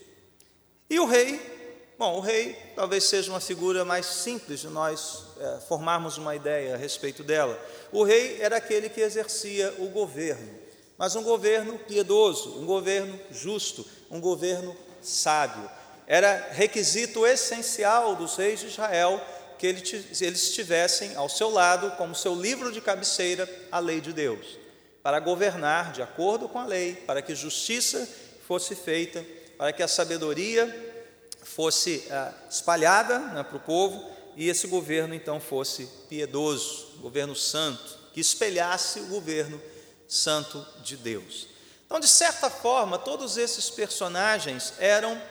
E 0.89 0.99
o 0.99 1.05
rei, 1.05 1.93
bom, 1.97 2.17
o 2.17 2.19
rei 2.19 2.55
talvez 2.75 3.03
seja 3.03 3.31
uma 3.31 3.39
figura 3.39 3.83
mais 3.83 4.05
simples 4.05 4.59
de 4.59 4.67
nós 4.67 5.23
é, 5.39 5.59
formarmos 5.67 6.17
uma 6.17 6.35
ideia 6.35 6.75
a 6.75 6.77
respeito 6.77 7.23
dela. 7.23 7.59
O 7.91 8.03
rei 8.03 8.41
era 8.41 8.57
aquele 8.57 8.89
que 8.89 9.01
exercia 9.01 9.73
o 9.79 9.87
governo 9.87 10.69
mas 10.99 11.15
um 11.15 11.23
governo 11.23 11.79
piedoso, 11.79 12.59
um 12.59 12.65
governo 12.65 13.17
justo, 13.31 13.85
um 14.11 14.19
governo 14.19 14.75
sábio. 15.01 15.71
Era 16.09 16.49
requisito 16.53 17.23
essencial 17.23 18.15
dos 18.15 18.35
reis 18.35 18.59
de 18.61 18.65
Israel 18.65 19.21
que 19.59 19.67
eles 19.67 20.53
tivessem 20.55 21.15
ao 21.15 21.29
seu 21.29 21.51
lado, 21.51 21.91
como 21.97 22.15
seu 22.15 22.33
livro 22.33 22.71
de 22.71 22.81
cabeceira, 22.81 23.47
a 23.71 23.77
lei 23.77 24.01
de 24.01 24.11
Deus, 24.11 24.57
para 25.03 25.19
governar 25.19 25.91
de 25.91 26.01
acordo 26.01 26.49
com 26.49 26.57
a 26.57 26.65
lei, 26.65 26.95
para 26.95 27.21
que 27.21 27.35
justiça 27.35 28.09
fosse 28.47 28.73
feita, 28.73 29.23
para 29.55 29.71
que 29.71 29.83
a 29.83 29.87
sabedoria 29.87 30.95
fosse 31.43 32.07
ah, 32.09 32.33
espalhada 32.49 33.19
né, 33.19 33.43
para 33.43 33.57
o 33.57 33.59
povo 33.59 34.09
e 34.35 34.49
esse 34.49 34.65
governo 34.65 35.13
então 35.13 35.39
fosse 35.39 35.87
piedoso, 36.07 36.97
governo 37.01 37.35
santo, 37.35 37.99
que 38.13 38.21
espelhasse 38.21 39.01
o 39.01 39.07
governo 39.07 39.61
Santo 40.07 40.65
de 40.83 40.97
Deus. 40.97 41.47
Então, 41.85 41.99
de 41.99 42.07
certa 42.07 42.49
forma, 42.49 42.97
todos 42.97 43.37
esses 43.37 43.69
personagens 43.69 44.73
eram 44.79 45.21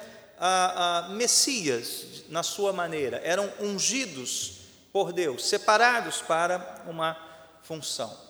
messias 1.10 2.24
na 2.28 2.42
sua 2.42 2.72
maneira, 2.72 3.20
eram 3.24 3.52
ungidos 3.60 4.58
por 4.92 5.12
Deus, 5.12 5.46
separados 5.46 6.20
para 6.20 6.82
uma 6.86 7.16
função. 7.62 8.28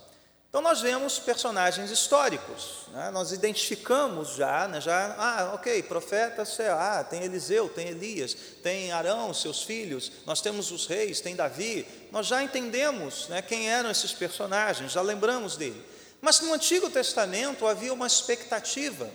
Então 0.49 0.62
nós 0.62 0.81
vemos 0.81 1.19
personagens 1.19 1.91
históricos, 1.91 2.87
né? 2.93 3.11
nós 3.11 3.33
identificamos 3.33 4.35
já, 4.35 4.67
né? 4.67 4.81
já, 4.81 5.15
ah, 5.19 5.53
ok, 5.55 5.83
profeta, 5.83 6.43
ah, 6.73 7.05
tem 7.05 7.23
Eliseu, 7.23 7.69
tem 7.69 7.88
Elias, 7.88 8.35
tem 8.62 8.91
Arão, 8.91 9.35
seus 9.35 9.62
filhos, 9.62 10.11
nós 10.25 10.41
temos 10.41 10.71
os 10.71 10.87
reis, 10.87 11.21
tem 11.21 11.37
Davi, 11.37 11.87
nós 12.11 12.27
já 12.27 12.43
entendemos 12.43 13.29
né, 13.29 13.43
quem 13.43 13.71
eram 13.71 13.91
esses 13.91 14.12
personagens, 14.12 14.93
já 14.93 15.03
lembramos 15.03 15.55
dele. 15.55 15.85
Mas 16.21 16.41
no 16.41 16.55
Antigo 16.55 16.88
Testamento 16.88 17.67
havia 17.67 17.93
uma 17.93 18.07
expectativa 18.07 19.09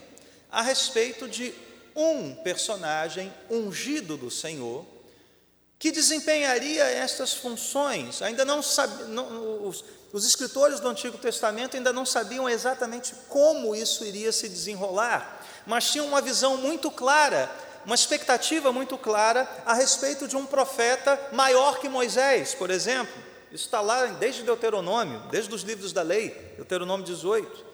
a 0.52 0.62
respeito 0.62 1.28
de 1.28 1.52
um 1.94 2.34
personagem 2.36 3.32
ungido 3.50 4.16
do 4.16 4.30
Senhor, 4.30 4.84
que 5.78 5.90
desempenharia 5.90 6.84
estas 6.84 7.34
funções. 7.34 8.22
Ainda 8.22 8.44
não 8.44 8.62
sabe, 8.62 9.04
não, 9.04 9.66
os, 9.66 9.84
os 10.12 10.24
escritores 10.24 10.80
do 10.80 10.88
Antigo 10.88 11.18
Testamento 11.18 11.76
ainda 11.76 11.92
não 11.92 12.06
sabiam 12.06 12.48
exatamente 12.48 13.14
como 13.28 13.74
isso 13.74 14.04
iria 14.04 14.32
se 14.32 14.48
desenrolar, 14.48 15.44
mas 15.66 15.90
tinham 15.90 16.06
uma 16.06 16.22
visão 16.22 16.56
muito 16.56 16.90
clara, 16.90 17.50
uma 17.84 17.94
expectativa 17.94 18.72
muito 18.72 18.96
clara 18.96 19.48
a 19.66 19.74
respeito 19.74 20.26
de 20.26 20.36
um 20.36 20.46
profeta 20.46 21.20
maior 21.32 21.78
que 21.78 21.88
Moisés, 21.88 22.54
por 22.54 22.70
exemplo. 22.70 23.22
Isso 23.52 23.66
está 23.66 23.80
lá 23.80 24.06
desde 24.06 24.42
Deuteronômio, 24.42 25.20
desde 25.30 25.54
os 25.54 25.62
livros 25.62 25.92
da 25.92 26.02
lei, 26.02 26.30
Deuteronômio 26.56 27.04
18. 27.04 27.73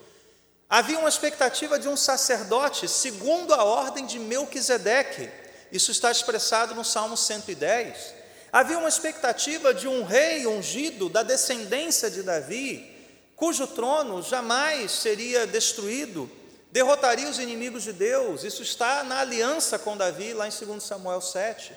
Havia 0.71 1.01
uma 1.01 1.09
expectativa 1.09 1.81
de 1.81 1.89
um 1.89 1.97
sacerdote 1.97 2.87
segundo 2.87 3.53
a 3.53 3.65
ordem 3.65 4.07
de 4.07 4.21
Melquisedeque. 4.21 5.29
Isso 5.73 5.91
está 5.91 6.13
expressado 6.13 6.77
no 6.77 6.85
Salmo 6.85 7.17
110. 7.17 8.15
Havia 8.53 8.79
uma 8.79 8.89
expectativa 8.89 9.75
de 9.75 9.89
um 9.89 10.05
rei 10.05 10.47
ungido 10.47 11.09
da 11.09 11.25
descendência 11.25 12.09
de 12.09 12.23
Davi, 12.23 12.89
cujo 13.35 13.67
trono 13.67 14.23
jamais 14.23 14.93
seria 14.93 15.45
destruído, 15.45 16.31
derrotaria 16.71 17.29
os 17.29 17.41
inimigos 17.41 17.83
de 17.83 17.93
Deus. 17.93 18.45
Isso 18.45 18.63
está 18.63 19.03
na 19.03 19.19
aliança 19.19 19.77
com 19.77 19.97
Davi, 19.97 20.35
lá 20.35 20.47
em 20.47 20.53
2 20.53 20.81
Samuel 20.81 21.21
7. 21.21 21.73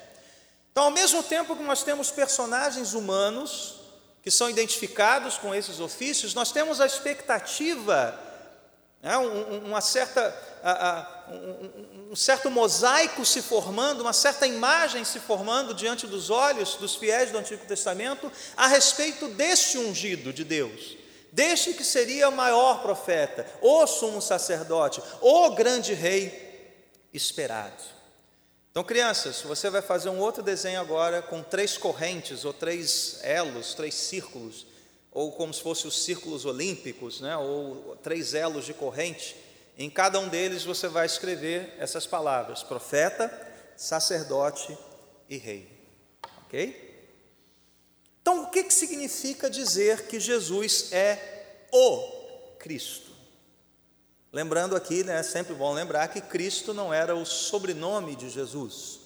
Então, 0.70 0.84
ao 0.84 0.90
mesmo 0.92 1.20
tempo 1.20 1.56
que 1.56 1.62
nós 1.64 1.82
temos 1.82 2.12
personagens 2.12 2.94
humanos 2.94 3.80
que 4.22 4.30
são 4.30 4.48
identificados 4.48 5.36
com 5.36 5.52
esses 5.52 5.80
ofícios, 5.80 6.32
nós 6.32 6.52
temos 6.52 6.80
a 6.80 6.86
expectativa, 6.86 8.18
né, 9.04 9.18
uma 9.18 9.82
certa 9.82 10.34
um, 11.28 12.12
um 12.12 12.16
certo 12.16 12.50
mosaico 12.50 13.24
se 13.24 13.42
formando, 13.42 14.00
uma 14.00 14.14
certa 14.14 14.46
imagem 14.46 15.04
se 15.04 15.20
formando 15.20 15.74
diante 15.74 16.06
dos 16.06 16.30
olhos 16.30 16.76
dos 16.76 16.96
fiéis 16.96 17.30
do 17.30 17.36
Antigo 17.36 17.66
Testamento 17.66 18.32
a 18.56 18.66
respeito 18.66 19.28
deste 19.28 19.76
ungido 19.76 20.32
de 20.32 20.42
Deus, 20.42 20.96
deste 21.30 21.74
que 21.74 21.84
seria 21.84 22.30
o 22.30 22.32
maior 22.32 22.80
profeta, 22.80 23.46
o 23.60 23.86
sumo 23.86 24.22
sacerdote, 24.22 25.02
o 25.20 25.50
grande 25.50 25.92
rei 25.92 26.72
esperado. 27.12 27.94
Então, 28.70 28.82
crianças, 28.82 29.42
você 29.42 29.68
vai 29.68 29.82
fazer 29.82 30.08
um 30.08 30.18
outro 30.18 30.42
desenho 30.42 30.80
agora 30.80 31.20
com 31.20 31.42
três 31.42 31.76
correntes, 31.76 32.44
ou 32.44 32.52
três 32.52 33.20
elos, 33.22 33.74
três 33.74 33.94
círculos, 33.94 34.66
ou 35.14 35.30
como 35.30 35.54
se 35.54 35.62
fossem 35.62 35.86
os 35.86 36.02
círculos 36.02 36.44
olímpicos, 36.44 37.20
né? 37.20 37.36
ou 37.36 37.96
três 38.02 38.34
elos 38.34 38.66
de 38.66 38.74
corrente. 38.74 39.36
Em 39.78 39.88
cada 39.88 40.18
um 40.18 40.28
deles 40.28 40.64
você 40.64 40.88
vai 40.88 41.06
escrever 41.06 41.72
essas 41.78 42.04
palavras: 42.04 42.64
profeta, 42.64 43.30
sacerdote 43.76 44.76
e 45.30 45.36
rei. 45.36 45.70
Ok? 46.44 46.92
Então, 48.20 48.44
o 48.44 48.50
que, 48.50 48.64
que 48.64 48.74
significa 48.74 49.48
dizer 49.48 50.06
que 50.06 50.18
Jesus 50.18 50.92
é 50.92 51.66
o 51.70 52.56
Cristo? 52.58 53.12
Lembrando 54.32 54.74
aqui, 54.74 55.04
né, 55.04 55.20
é 55.20 55.22
sempre 55.22 55.54
bom 55.54 55.72
lembrar 55.72 56.08
que 56.08 56.20
Cristo 56.20 56.74
não 56.74 56.92
era 56.92 57.14
o 57.14 57.24
sobrenome 57.24 58.16
de 58.16 58.28
Jesus, 58.28 58.98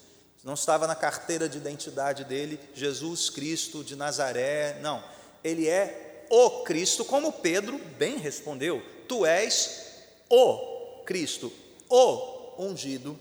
não 0.43 0.55
estava 0.55 0.87
na 0.87 0.95
carteira 0.95 1.47
de 1.47 1.57
identidade 1.57 2.23
dele, 2.23 2.59
Jesus 2.73 3.29
Cristo 3.29 3.83
de 3.83 3.95
Nazaré, 3.95 4.79
não. 4.81 5.03
Ele 5.43 5.67
é 5.67 6.25
o 6.29 6.63
Cristo, 6.63 7.03
como 7.03 7.33
Pedro 7.33 7.79
bem 7.97 8.17
respondeu: 8.17 8.81
Tu 9.07 9.25
és 9.25 9.87
o 10.29 11.03
Cristo, 11.05 11.51
o 11.89 12.63
ungido 12.63 13.19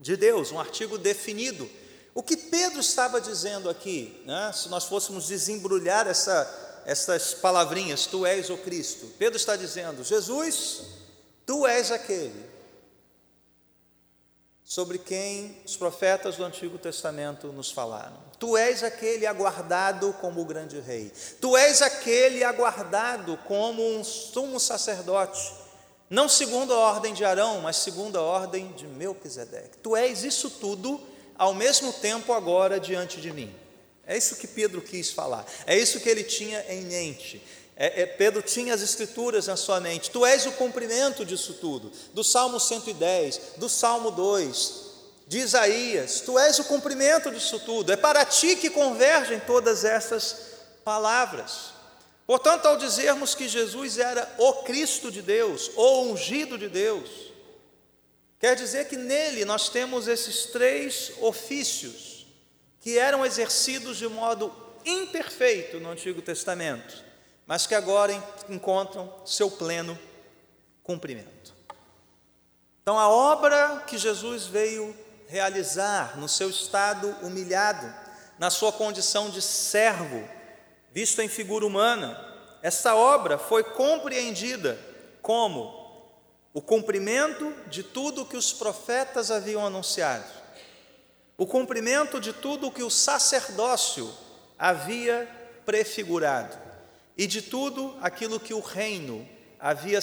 de 0.00 0.16
Deus, 0.16 0.50
um 0.50 0.58
artigo 0.58 0.98
definido. 0.98 1.68
O 2.14 2.22
que 2.22 2.36
Pedro 2.36 2.80
estava 2.80 3.20
dizendo 3.20 3.70
aqui, 3.70 4.22
né, 4.26 4.52
se 4.52 4.68
nós 4.68 4.84
fôssemos 4.84 5.28
desembrulhar 5.28 6.06
essa, 6.06 6.82
essas 6.84 7.32
palavrinhas, 7.32 8.06
tu 8.06 8.26
és 8.26 8.50
o 8.50 8.58
Cristo, 8.58 9.06
Pedro 9.18 9.36
está 9.36 9.56
dizendo: 9.56 10.04
Jesus, 10.04 10.82
tu 11.46 11.66
és 11.66 11.90
aquele 11.90 12.52
sobre 14.64 14.98
quem 14.98 15.58
os 15.66 15.76
profetas 15.76 16.36
do 16.36 16.44
Antigo 16.44 16.78
Testamento 16.78 17.48
nos 17.48 17.70
falaram. 17.70 18.31
Tu 18.42 18.56
és 18.56 18.82
aquele 18.82 19.24
aguardado 19.24 20.12
como 20.14 20.40
o 20.40 20.44
grande 20.44 20.80
rei, 20.80 21.12
tu 21.40 21.56
és 21.56 21.80
aquele 21.80 22.42
aguardado 22.42 23.38
como 23.46 23.80
um 23.96 24.02
sumo 24.02 24.58
sacerdote 24.58 25.54
não 26.10 26.28
segundo 26.28 26.74
a 26.74 26.76
ordem 26.76 27.14
de 27.14 27.24
Arão, 27.24 27.60
mas 27.60 27.76
segundo 27.76 28.18
a 28.18 28.20
ordem 28.20 28.72
de 28.72 28.84
Melquisedeque. 28.86 29.78
Tu 29.78 29.94
és 29.94 30.24
isso 30.24 30.50
tudo 30.50 31.00
ao 31.38 31.54
mesmo 31.54 31.92
tempo 31.92 32.32
agora 32.32 32.80
diante 32.80 33.20
de 33.20 33.32
mim. 33.32 33.54
É 34.04 34.18
isso 34.18 34.34
que 34.34 34.48
Pedro 34.48 34.82
quis 34.82 35.12
falar, 35.12 35.46
é 35.64 35.78
isso 35.78 36.00
que 36.00 36.08
ele 36.08 36.24
tinha 36.24 36.66
em 36.68 36.82
mente. 36.82 37.40
É, 37.76 38.02
é, 38.02 38.06
Pedro 38.06 38.42
tinha 38.42 38.74
as 38.74 38.82
escrituras 38.82 39.46
na 39.46 39.56
sua 39.56 39.78
mente. 39.78 40.10
Tu 40.10 40.26
és 40.26 40.46
o 40.46 40.52
cumprimento 40.52 41.24
disso 41.24 41.54
tudo, 41.54 41.92
do 42.12 42.24
Salmo 42.24 42.58
110, 42.58 43.40
do 43.56 43.68
Salmo 43.68 44.10
2, 44.10 44.91
de 45.32 45.38
Isaías. 45.38 46.20
Tu 46.20 46.38
és 46.38 46.58
o 46.58 46.64
cumprimento 46.64 47.30
disso 47.30 47.58
tudo. 47.60 47.90
É 47.90 47.96
para 47.96 48.22
ti 48.22 48.54
que 48.54 48.68
convergem 48.68 49.40
todas 49.40 49.82
essas 49.82 50.58
palavras. 50.84 51.72
Portanto, 52.26 52.66
ao 52.66 52.76
dizermos 52.76 53.34
que 53.34 53.48
Jesus 53.48 53.96
era 53.96 54.30
o 54.36 54.62
Cristo 54.64 55.10
de 55.10 55.22
Deus, 55.22 55.70
o 55.74 56.02
ungido 56.02 56.58
de 56.58 56.68
Deus, 56.68 57.08
quer 58.38 58.54
dizer 58.54 58.88
que 58.88 58.96
nele 58.98 59.46
nós 59.46 59.70
temos 59.70 60.06
esses 60.06 60.44
três 60.44 61.12
ofícios 61.22 62.26
que 62.78 62.98
eram 62.98 63.24
exercidos 63.24 63.96
de 63.96 64.08
modo 64.08 64.54
imperfeito 64.84 65.80
no 65.80 65.88
Antigo 65.88 66.20
Testamento, 66.20 67.02
mas 67.46 67.66
que 67.66 67.74
agora 67.74 68.12
encontram 68.50 69.10
seu 69.24 69.50
pleno 69.50 69.98
cumprimento. 70.82 71.54
Então, 72.82 72.98
a 72.98 73.08
obra 73.08 73.82
que 73.86 73.96
Jesus 73.96 74.44
veio 74.44 74.94
realizar 75.32 76.18
no 76.18 76.28
seu 76.28 76.50
estado 76.50 77.08
humilhado, 77.22 77.90
na 78.38 78.50
sua 78.50 78.70
condição 78.70 79.30
de 79.30 79.40
servo, 79.40 80.28
visto 80.92 81.22
em 81.22 81.28
figura 81.28 81.64
humana, 81.64 82.22
essa 82.60 82.94
obra 82.94 83.38
foi 83.38 83.64
compreendida 83.64 84.78
como 85.22 86.12
o 86.52 86.60
cumprimento 86.60 87.50
de 87.66 87.82
tudo 87.82 88.26
que 88.26 88.36
os 88.36 88.52
profetas 88.52 89.30
haviam 89.30 89.64
anunciado, 89.64 90.30
o 91.38 91.46
cumprimento 91.46 92.20
de 92.20 92.34
tudo 92.34 92.70
que 92.70 92.82
o 92.82 92.90
sacerdócio 92.90 94.12
havia 94.58 95.26
prefigurado 95.64 96.58
e 97.16 97.26
de 97.26 97.40
tudo 97.40 97.96
aquilo 98.02 98.38
que 98.38 98.52
o 98.52 98.60
reino 98.60 99.26
havia 99.58 100.00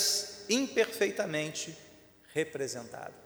imperfeitamente 0.49 1.77
representado. 2.33 3.18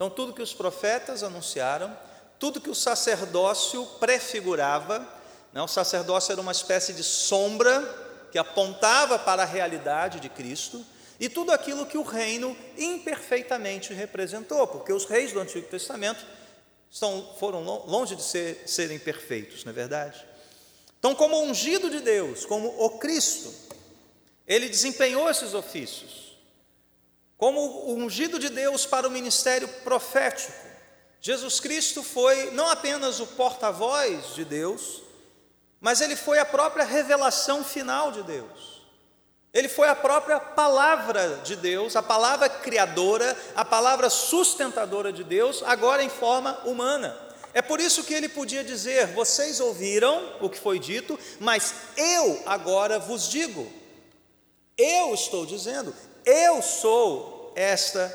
Então, 0.00 0.08
tudo 0.08 0.32
que 0.32 0.40
os 0.40 0.54
profetas 0.54 1.22
anunciaram, 1.22 1.94
tudo 2.38 2.58
que 2.58 2.70
o 2.70 2.74
sacerdócio 2.74 3.84
prefigurava, 4.00 5.06
né? 5.52 5.60
O 5.60 5.68
sacerdócio 5.68 6.32
era 6.32 6.40
uma 6.40 6.52
espécie 6.52 6.94
de 6.94 7.04
sombra 7.04 8.26
que 8.32 8.38
apontava 8.38 9.18
para 9.18 9.42
a 9.42 9.44
realidade 9.44 10.18
de 10.18 10.30
Cristo 10.30 10.82
e 11.20 11.28
tudo 11.28 11.52
aquilo 11.52 11.84
que 11.84 11.98
o 11.98 12.02
reino 12.02 12.56
imperfeitamente 12.78 13.92
representou, 13.92 14.66
porque 14.66 14.90
os 14.90 15.04
reis 15.04 15.34
do 15.34 15.40
Antigo 15.40 15.66
Testamento 15.66 16.24
estão, 16.90 17.34
foram 17.38 17.62
longe 17.62 18.16
de 18.16 18.22
ser, 18.22 18.62
serem 18.64 18.98
perfeitos, 18.98 19.66
não 19.66 19.70
é 19.70 19.74
verdade? 19.74 20.24
Então, 20.98 21.14
como 21.14 21.42
ungido 21.42 21.90
de 21.90 22.00
Deus, 22.00 22.46
como 22.46 22.68
o 22.82 22.98
Cristo, 22.98 23.52
ele 24.46 24.66
desempenhou 24.66 25.28
esses 25.28 25.52
ofícios. 25.52 26.29
Como 27.40 27.58
o 27.58 27.94
ungido 27.94 28.38
de 28.38 28.50
Deus 28.50 28.84
para 28.84 29.08
o 29.08 29.10
ministério 29.10 29.66
profético, 29.82 30.52
Jesus 31.22 31.58
Cristo 31.58 32.02
foi 32.02 32.50
não 32.50 32.68
apenas 32.68 33.18
o 33.18 33.26
porta-voz 33.28 34.34
de 34.34 34.44
Deus, 34.44 35.02
mas 35.80 36.02
ele 36.02 36.16
foi 36.16 36.38
a 36.38 36.44
própria 36.44 36.84
revelação 36.84 37.64
final 37.64 38.12
de 38.12 38.22
Deus. 38.24 38.82
Ele 39.54 39.70
foi 39.70 39.88
a 39.88 39.94
própria 39.96 40.38
palavra 40.38 41.40
de 41.42 41.56
Deus, 41.56 41.96
a 41.96 42.02
palavra 42.02 42.46
criadora, 42.46 43.34
a 43.56 43.64
palavra 43.64 44.10
sustentadora 44.10 45.10
de 45.10 45.24
Deus, 45.24 45.62
agora 45.64 46.02
em 46.02 46.10
forma 46.10 46.52
humana. 46.66 47.18
É 47.54 47.62
por 47.62 47.80
isso 47.80 48.04
que 48.04 48.12
ele 48.12 48.28
podia 48.28 48.62
dizer: 48.62 49.06
Vocês 49.14 49.60
ouviram 49.60 50.36
o 50.42 50.50
que 50.50 50.58
foi 50.58 50.78
dito, 50.78 51.18
mas 51.38 51.74
eu 51.96 52.42
agora 52.44 52.98
vos 52.98 53.30
digo. 53.30 53.66
Eu 54.76 55.14
estou 55.14 55.46
dizendo, 55.46 55.94
eu 56.24 56.62
sou 56.62 57.52
esta 57.56 58.12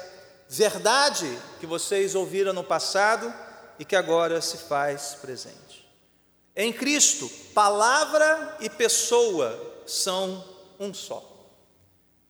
verdade 0.47 1.37
que 1.59 1.65
vocês 1.65 2.15
ouviram 2.15 2.53
no 2.53 2.63
passado 2.63 3.33
e 3.79 3.85
que 3.85 3.95
agora 3.95 4.41
se 4.41 4.57
faz 4.57 5.17
presente. 5.21 5.85
Em 6.55 6.71
Cristo, 6.71 7.29
palavra 7.53 8.57
e 8.59 8.69
pessoa 8.69 9.83
são 9.85 10.43
um 10.79 10.93
só. 10.93 11.31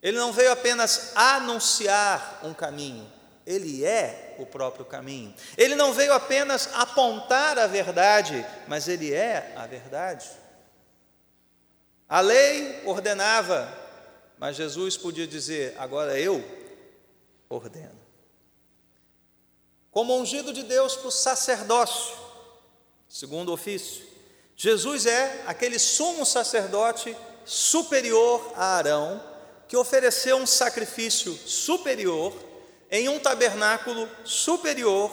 Ele 0.02 0.18
não 0.18 0.32
veio 0.32 0.52
apenas 0.52 1.12
anunciar 1.14 2.40
um 2.42 2.52
caminho, 2.52 3.10
ele 3.46 3.84
é 3.84 4.34
o 4.38 4.44
próprio 4.44 4.84
caminho. 4.84 5.32
Ele 5.56 5.76
não 5.76 5.92
veio 5.92 6.12
apenas 6.12 6.68
apontar 6.74 7.58
a 7.58 7.68
verdade, 7.68 8.44
mas 8.66 8.88
ele 8.88 9.14
é 9.14 9.52
a 9.56 9.66
verdade. 9.66 10.28
A 12.08 12.20
lei 12.20 12.82
ordenava, 12.84 13.72
mas 14.38 14.56
Jesus 14.56 14.96
podia 14.96 15.26
dizer: 15.26 15.74
agora 15.78 16.18
eu 16.18 16.44
ordeno. 17.48 18.06
Como 19.90 20.16
ungido 20.16 20.52
de 20.52 20.62
Deus 20.62 20.94
para 20.96 21.08
o 21.08 21.12
sacerdócio, 21.12 22.14
segundo 23.08 23.52
ofício, 23.52 24.04
Jesus 24.54 25.06
é 25.06 25.44
aquele 25.46 25.78
sumo 25.78 26.26
sacerdote 26.26 27.16
superior 27.44 28.52
a 28.54 28.76
Arão, 28.76 29.22
que 29.68 29.76
ofereceu 29.76 30.36
um 30.36 30.46
sacrifício 30.46 31.34
superior 31.34 32.34
em 32.90 33.08
um 33.08 33.18
tabernáculo 33.18 34.08
superior 34.24 35.10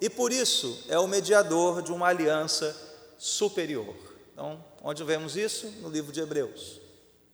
e 0.00 0.10
por 0.10 0.32
isso 0.32 0.84
é 0.88 0.98
o 0.98 1.06
mediador 1.06 1.80
de 1.80 1.92
uma 1.92 2.08
aliança 2.08 2.76
superior. 3.16 3.94
Então, 4.32 4.62
onde 4.82 5.04
vemos 5.04 5.36
isso? 5.36 5.68
No 5.80 5.88
livro 5.88 6.10
de 6.10 6.20
Hebreus. 6.20 6.81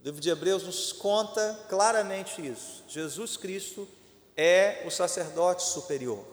Livro 0.09 0.23
de 0.23 0.31
Hebreus 0.31 0.63
nos 0.63 0.91
conta 0.91 1.67
claramente 1.69 2.41
isso. 2.41 2.83
Jesus 2.89 3.37
Cristo 3.37 3.87
é 4.35 4.83
o 4.87 4.91
sacerdote 4.91 5.65
superior, 5.65 6.25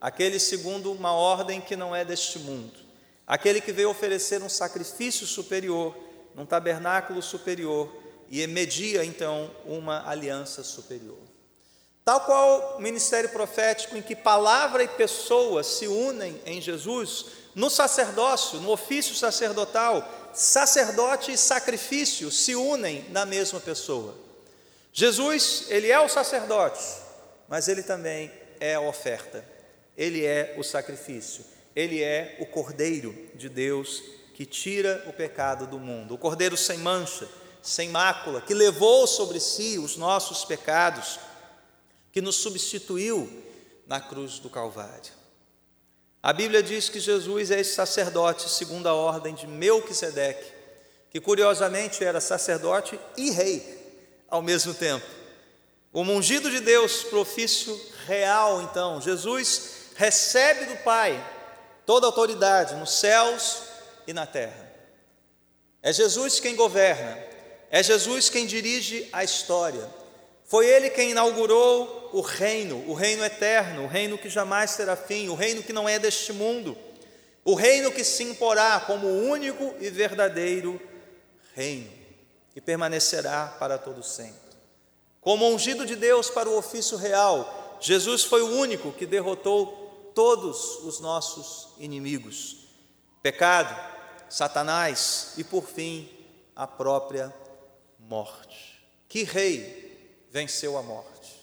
aquele 0.00 0.40
segundo 0.40 0.90
uma 0.90 1.12
ordem 1.12 1.60
que 1.60 1.76
não 1.76 1.94
é 1.94 2.04
deste 2.04 2.40
mundo, 2.40 2.76
aquele 3.24 3.60
que 3.60 3.70
veio 3.70 3.90
oferecer 3.90 4.42
um 4.42 4.48
sacrifício 4.48 5.24
superior, 5.24 5.96
num 6.34 6.44
tabernáculo 6.44 7.22
superior 7.22 7.94
e 8.28 8.44
media 8.48 9.04
então 9.04 9.52
uma 9.64 10.04
aliança 10.10 10.64
superior. 10.64 11.20
Tal 12.04 12.22
qual 12.22 12.76
o 12.76 12.82
ministério 12.82 13.28
profético 13.28 13.96
em 13.96 14.02
que 14.02 14.16
palavra 14.16 14.82
e 14.82 14.88
pessoa 14.88 15.62
se 15.62 15.86
unem 15.86 16.40
em 16.44 16.60
Jesus, 16.60 17.26
no 17.54 17.70
sacerdócio, 17.70 18.60
no 18.60 18.72
ofício 18.72 19.14
sacerdotal, 19.14 20.25
sacerdote 20.36 21.32
e 21.32 21.38
sacrifício 21.38 22.30
se 22.30 22.54
unem 22.54 23.06
na 23.10 23.24
mesma 23.24 23.58
pessoa. 23.58 24.14
Jesus, 24.92 25.64
ele 25.68 25.90
é 25.90 25.98
o 25.98 26.08
sacerdote, 26.08 26.84
mas 27.48 27.68
ele 27.68 27.82
também 27.82 28.30
é 28.60 28.74
a 28.74 28.80
oferta. 28.80 29.44
Ele 29.96 30.24
é 30.24 30.54
o 30.58 30.62
sacrifício. 30.62 31.44
Ele 31.74 32.02
é 32.02 32.36
o 32.40 32.46
cordeiro 32.46 33.14
de 33.34 33.48
Deus 33.48 34.02
que 34.34 34.44
tira 34.44 35.02
o 35.06 35.12
pecado 35.12 35.66
do 35.66 35.78
mundo. 35.78 36.14
O 36.14 36.18
cordeiro 36.18 36.56
sem 36.56 36.78
mancha, 36.78 37.28
sem 37.62 37.88
mácula, 37.88 38.42
que 38.42 38.52
levou 38.52 39.06
sobre 39.06 39.40
si 39.40 39.78
os 39.78 39.96
nossos 39.96 40.44
pecados 40.44 41.18
que 42.12 42.20
nos 42.20 42.36
substituiu 42.36 43.42
na 43.86 44.00
cruz 44.00 44.38
do 44.38 44.50
Calvário. 44.50 45.15
A 46.22 46.32
Bíblia 46.32 46.62
diz 46.62 46.88
que 46.88 46.98
Jesus 46.98 47.50
é 47.50 47.60
esse 47.60 47.74
sacerdote 47.74 48.48
segundo 48.48 48.88
a 48.88 48.94
ordem 48.94 49.34
de 49.34 49.46
Melquisedeque, 49.46 50.52
que 51.10 51.20
curiosamente 51.20 52.04
era 52.04 52.20
sacerdote 52.20 52.98
e 53.16 53.30
rei 53.30 53.76
ao 54.28 54.42
mesmo 54.42 54.74
tempo. 54.74 55.06
O 55.92 56.02
ungido 56.02 56.50
de 56.50 56.60
Deus 56.60 57.04
para 57.04 57.18
o 57.18 57.22
ofício 57.22 57.80
real, 58.06 58.60
então, 58.62 59.00
Jesus 59.00 59.92
recebe 59.94 60.66
do 60.66 60.76
Pai 60.82 61.24
toda 61.86 62.06
a 62.06 62.08
autoridade 62.08 62.74
nos 62.74 62.98
céus 62.98 63.62
e 64.06 64.12
na 64.12 64.26
terra. 64.26 64.70
É 65.82 65.92
Jesus 65.92 66.40
quem 66.40 66.56
governa, 66.56 67.18
é 67.70 67.82
Jesus 67.82 68.28
quem 68.28 68.44
dirige 68.44 69.08
a 69.12 69.22
história. 69.22 69.88
Foi 70.46 70.66
ele 70.66 70.90
quem 70.90 71.10
inaugurou 71.10 72.10
o 72.12 72.20
reino, 72.20 72.88
o 72.88 72.94
reino 72.94 73.24
eterno, 73.24 73.82
o 73.82 73.86
reino 73.88 74.16
que 74.16 74.30
jamais 74.30 74.76
terá 74.76 74.94
fim, 74.96 75.28
o 75.28 75.34
reino 75.34 75.62
que 75.62 75.72
não 75.72 75.88
é 75.88 75.98
deste 75.98 76.32
mundo, 76.32 76.78
o 77.44 77.54
reino 77.54 77.90
que 77.90 78.04
se 78.04 78.22
imporá 78.22 78.78
como 78.80 79.08
o 79.08 79.28
único 79.28 79.74
e 79.80 79.90
verdadeiro 79.90 80.80
reino, 81.52 81.90
que 82.54 82.60
permanecerá 82.60 83.56
para 83.58 83.76
todo 83.76 84.04
sempre. 84.04 84.56
Como 85.20 85.48
ungido 85.48 85.84
de 85.84 85.96
Deus 85.96 86.30
para 86.30 86.48
o 86.48 86.56
ofício 86.56 86.96
real, 86.96 87.78
Jesus 87.80 88.22
foi 88.22 88.42
o 88.42 88.56
único 88.56 88.92
que 88.92 89.04
derrotou 89.04 90.12
todos 90.14 90.78
os 90.84 91.00
nossos 91.00 91.70
inimigos: 91.80 92.68
pecado, 93.20 93.74
Satanás 94.28 95.32
e, 95.36 95.42
por 95.42 95.64
fim, 95.64 96.08
a 96.54 96.68
própria 96.68 97.34
morte. 97.98 98.80
Que 99.08 99.24
rei 99.24 99.85
venceu 100.36 100.76
a 100.76 100.82
morte. 100.82 101.34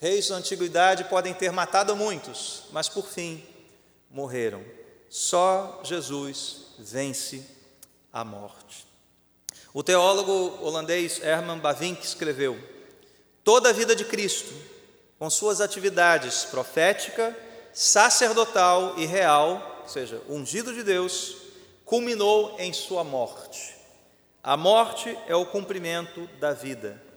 Reis 0.00 0.28
da 0.28 0.36
antiguidade 0.36 1.04
podem 1.04 1.34
ter 1.34 1.52
matado 1.52 1.94
muitos, 1.94 2.62
mas 2.72 2.88
por 2.88 3.06
fim 3.06 3.44
morreram. 4.08 4.64
Só 5.10 5.82
Jesus 5.84 6.68
vence 6.78 7.44
a 8.10 8.24
morte. 8.24 8.86
O 9.74 9.82
teólogo 9.82 10.58
holandês 10.64 11.22
Herman 11.22 11.58
Bavinck 11.58 12.02
escreveu: 12.02 12.58
Toda 13.44 13.68
a 13.68 13.72
vida 13.74 13.94
de 13.94 14.06
Cristo, 14.06 14.54
com 15.18 15.28
suas 15.28 15.60
atividades 15.60 16.46
profética, 16.46 17.36
sacerdotal 17.74 18.94
e 18.96 19.04
real, 19.04 19.80
ou 19.82 19.88
seja, 19.90 20.22
ungido 20.30 20.72
de 20.72 20.82
Deus, 20.82 21.36
culminou 21.84 22.56
em 22.58 22.72
sua 22.72 23.04
morte. 23.04 23.76
A 24.42 24.56
morte 24.56 25.14
é 25.28 25.36
o 25.36 25.44
cumprimento 25.44 26.26
da 26.40 26.54
vida. 26.54 27.11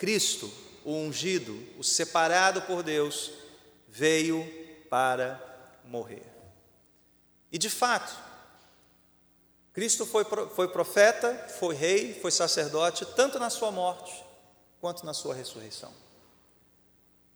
Cristo, 0.00 0.50
o 0.82 0.94
ungido, 0.94 1.62
o 1.78 1.84
separado 1.84 2.62
por 2.62 2.82
Deus, 2.82 3.32
veio 3.86 4.42
para 4.88 5.38
morrer. 5.84 6.24
E 7.52 7.58
de 7.58 7.68
fato, 7.68 8.10
Cristo 9.74 10.06
foi, 10.06 10.24
foi 10.24 10.68
profeta, 10.68 11.34
foi 11.58 11.74
rei, 11.74 12.18
foi 12.18 12.30
sacerdote, 12.30 13.04
tanto 13.14 13.38
na 13.38 13.50
sua 13.50 13.70
morte 13.70 14.24
quanto 14.80 15.04
na 15.04 15.12
sua 15.12 15.34
ressurreição. 15.34 15.92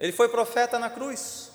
Ele 0.01 0.11
foi 0.11 0.31
profeta 0.31 0.79
na 0.79 0.89
cruz, 0.89 1.51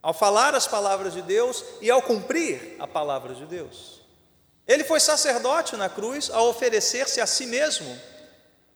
ao 0.00 0.14
falar 0.14 0.54
as 0.54 0.68
palavras 0.68 1.12
de 1.12 1.22
Deus 1.22 1.64
e 1.80 1.90
ao 1.90 2.00
cumprir 2.00 2.76
a 2.78 2.86
palavra 2.86 3.34
de 3.34 3.46
Deus. 3.46 4.00
Ele 4.64 4.84
foi 4.84 5.00
sacerdote 5.00 5.74
na 5.74 5.88
cruz 5.88 6.30
ao 6.30 6.46
oferecer-se 6.46 7.20
a 7.20 7.26
si 7.26 7.46
mesmo 7.46 8.00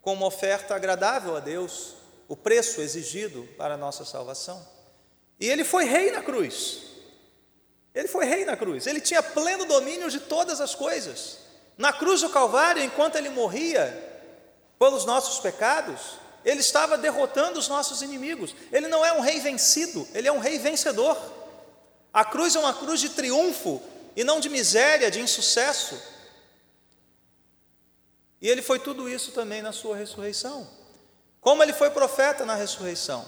como 0.02 0.26
oferta 0.26 0.74
agradável 0.74 1.36
a 1.36 1.40
Deus, 1.40 1.94
o 2.28 2.36
preço 2.36 2.80
exigido 2.80 3.48
para 3.56 3.74
a 3.74 3.76
nossa 3.76 4.04
salvação. 4.04 4.66
E 5.38 5.48
ele 5.48 5.64
foi 5.64 5.84
rei 5.84 6.10
na 6.10 6.22
cruz. 6.22 6.82
Ele 7.94 8.08
foi 8.08 8.24
rei 8.24 8.44
na 8.44 8.56
cruz. 8.56 8.86
Ele 8.86 9.00
tinha 9.00 9.22
pleno 9.22 9.64
domínio 9.64 10.10
de 10.10 10.20
todas 10.20 10.60
as 10.60 10.74
coisas. 10.74 11.38
Na 11.76 11.92
cruz 11.92 12.20
do 12.20 12.28
Calvário, 12.30 12.82
enquanto 12.82 13.16
ele 13.16 13.30
morria 13.30 14.08
pelos 14.78 15.04
nossos 15.04 15.40
pecados, 15.40 16.18
ele 16.44 16.60
estava 16.60 16.96
derrotando 16.96 17.58
os 17.58 17.68
nossos 17.68 18.02
inimigos. 18.02 18.54
Ele 18.70 18.86
não 18.86 19.04
é 19.04 19.12
um 19.12 19.20
rei 19.20 19.40
vencido, 19.40 20.06
ele 20.14 20.28
é 20.28 20.32
um 20.32 20.38
rei 20.38 20.58
vencedor. 20.58 21.18
A 22.12 22.24
cruz 22.24 22.54
é 22.54 22.58
uma 22.58 22.74
cruz 22.74 23.00
de 23.00 23.10
triunfo 23.10 23.80
e 24.16 24.24
não 24.24 24.40
de 24.40 24.48
miséria, 24.48 25.10
de 25.10 25.20
insucesso. 25.20 26.00
E 28.40 28.48
ele 28.48 28.62
foi 28.62 28.78
tudo 28.78 29.08
isso 29.08 29.32
também 29.32 29.60
na 29.60 29.72
sua 29.72 29.96
ressurreição. 29.96 30.66
Como 31.40 31.62
ele 31.62 31.72
foi 31.72 31.90
profeta 31.90 32.44
na 32.44 32.54
ressurreição? 32.54 33.24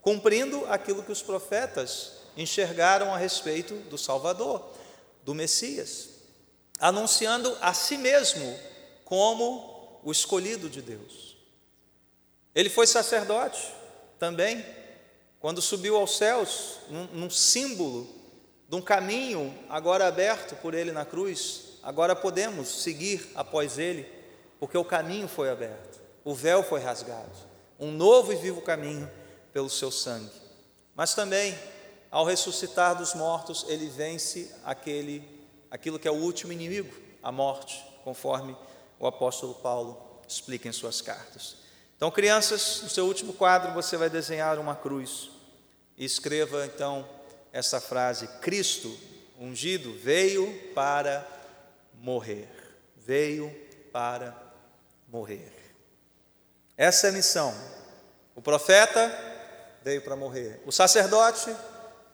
Cumprindo 0.00 0.64
aquilo 0.66 1.02
que 1.02 1.12
os 1.12 1.22
profetas 1.22 2.12
enxergaram 2.36 3.12
a 3.12 3.18
respeito 3.18 3.74
do 3.74 3.98
Salvador, 3.98 4.64
do 5.22 5.34
Messias, 5.34 6.10
anunciando 6.78 7.56
a 7.60 7.72
si 7.74 7.96
mesmo 7.96 8.58
como 9.04 10.00
o 10.02 10.12
escolhido 10.12 10.68
de 10.68 10.82
Deus. 10.82 11.36
Ele 12.54 12.70
foi 12.70 12.86
sacerdote 12.86 13.72
também, 14.18 14.64
quando 15.40 15.60
subiu 15.60 15.96
aos 15.96 16.16
céus, 16.16 16.78
num, 16.88 17.06
num 17.06 17.30
símbolo 17.30 18.08
de 18.68 18.76
um 18.76 18.82
caminho 18.82 19.56
agora 19.68 20.06
aberto 20.06 20.56
por 20.56 20.74
ele 20.74 20.92
na 20.92 21.04
cruz, 21.04 21.78
agora 21.82 22.16
podemos 22.16 22.82
seguir 22.82 23.30
após 23.34 23.78
ele 23.78 24.15
porque 24.58 24.76
o 24.76 24.84
caminho 24.84 25.28
foi 25.28 25.50
aberto, 25.50 26.00
o 26.24 26.34
véu 26.34 26.62
foi 26.62 26.80
rasgado, 26.80 27.30
um 27.78 27.90
novo 27.90 28.32
e 28.32 28.36
vivo 28.36 28.60
caminho 28.60 29.10
pelo 29.52 29.70
seu 29.70 29.90
sangue. 29.90 30.30
Mas 30.94 31.14
também, 31.14 31.56
ao 32.10 32.24
ressuscitar 32.24 32.96
dos 32.96 33.14
mortos, 33.14 33.64
ele 33.68 33.88
vence 33.88 34.54
aquele, 34.64 35.22
aquilo 35.70 35.98
que 35.98 36.08
é 36.08 36.10
o 36.10 36.14
último 36.14 36.52
inimigo, 36.52 36.94
a 37.22 37.30
morte, 37.30 37.84
conforme 38.02 38.56
o 38.98 39.06
apóstolo 39.06 39.54
Paulo 39.54 40.20
explica 40.26 40.68
em 40.68 40.72
suas 40.72 41.00
cartas. 41.00 41.56
Então, 41.96 42.10
crianças, 42.10 42.80
no 42.82 42.90
seu 42.90 43.06
último 43.06 43.32
quadro 43.32 43.72
você 43.72 43.96
vai 43.96 44.10
desenhar 44.10 44.58
uma 44.58 44.76
cruz 44.76 45.30
e 45.96 46.04
escreva 46.04 46.66
então 46.66 47.08
essa 47.52 47.80
frase: 47.80 48.28
Cristo, 48.40 48.94
ungido, 49.38 49.94
veio 49.94 50.52
para 50.74 51.26
morrer. 51.94 52.48
Veio 52.96 53.50
para 53.92 54.30
morrer. 54.30 54.45
Essa 56.76 57.06
é 57.06 57.10
a 57.10 57.12
missão. 57.12 57.54
O 58.34 58.42
profeta 58.42 59.10
veio 59.82 60.02
para 60.02 60.16
morrer. 60.16 60.60
O 60.66 60.72
sacerdote 60.72 61.54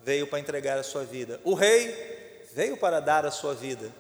veio 0.01 0.27
para 0.27 0.39
entregar 0.39 0.79
a 0.79 0.83
sua 0.83 1.05
vida. 1.05 1.41
O 1.43 1.55
rei 1.55 2.47
veio 2.53 2.77
para 2.77 3.01
dar 3.01 3.25
a 3.25 3.31
sua 3.31 3.55
vida 3.55 3.93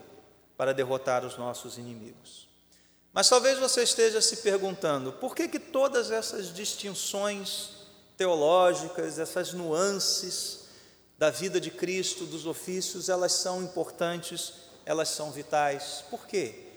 para 0.56 0.72
derrotar 0.72 1.24
os 1.24 1.36
nossos 1.36 1.78
inimigos. 1.78 2.48
Mas 3.12 3.28
talvez 3.28 3.58
você 3.58 3.82
esteja 3.82 4.22
se 4.22 4.38
perguntando 4.38 5.12
por 5.12 5.34
que, 5.34 5.48
que 5.48 5.58
todas 5.58 6.10
essas 6.10 6.52
distinções 6.52 7.70
teológicas, 8.16 9.18
essas 9.18 9.52
nuances 9.52 10.66
da 11.18 11.30
vida 11.30 11.60
de 11.60 11.70
Cristo, 11.70 12.24
dos 12.24 12.46
ofícios, 12.46 13.08
elas 13.08 13.32
são 13.32 13.62
importantes, 13.62 14.52
elas 14.86 15.08
são 15.08 15.30
vitais. 15.30 16.04
Por 16.10 16.26
quê? 16.26 16.71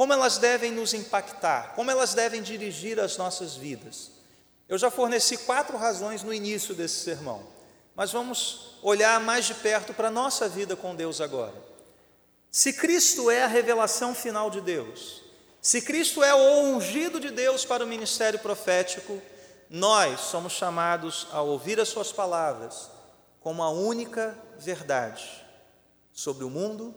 Como 0.00 0.14
elas 0.14 0.38
devem 0.38 0.72
nos 0.72 0.94
impactar? 0.94 1.74
Como 1.74 1.90
elas 1.90 2.14
devem 2.14 2.40
dirigir 2.40 2.98
as 2.98 3.18
nossas 3.18 3.54
vidas? 3.54 4.10
Eu 4.66 4.78
já 4.78 4.90
forneci 4.90 5.36
quatro 5.36 5.76
razões 5.76 6.22
no 6.22 6.32
início 6.32 6.74
desse 6.74 7.04
sermão, 7.04 7.46
mas 7.94 8.10
vamos 8.10 8.78
olhar 8.80 9.20
mais 9.20 9.44
de 9.44 9.52
perto 9.52 9.92
para 9.92 10.08
a 10.08 10.10
nossa 10.10 10.48
vida 10.48 10.74
com 10.74 10.96
Deus 10.96 11.20
agora. 11.20 11.52
Se 12.50 12.72
Cristo 12.72 13.30
é 13.30 13.42
a 13.42 13.46
revelação 13.46 14.14
final 14.14 14.48
de 14.48 14.62
Deus, 14.62 15.22
se 15.60 15.82
Cristo 15.82 16.24
é 16.24 16.34
o 16.34 16.62
ungido 16.74 17.20
de 17.20 17.30
Deus 17.30 17.66
para 17.66 17.84
o 17.84 17.86
ministério 17.86 18.38
profético, 18.38 19.20
nós 19.68 20.18
somos 20.20 20.54
chamados 20.54 21.26
a 21.30 21.42
ouvir 21.42 21.78
as 21.78 21.90
Suas 21.90 22.10
palavras 22.10 22.88
como 23.38 23.62
a 23.62 23.68
única 23.68 24.34
verdade 24.58 25.44
sobre 26.10 26.42
o 26.42 26.48
mundo 26.48 26.94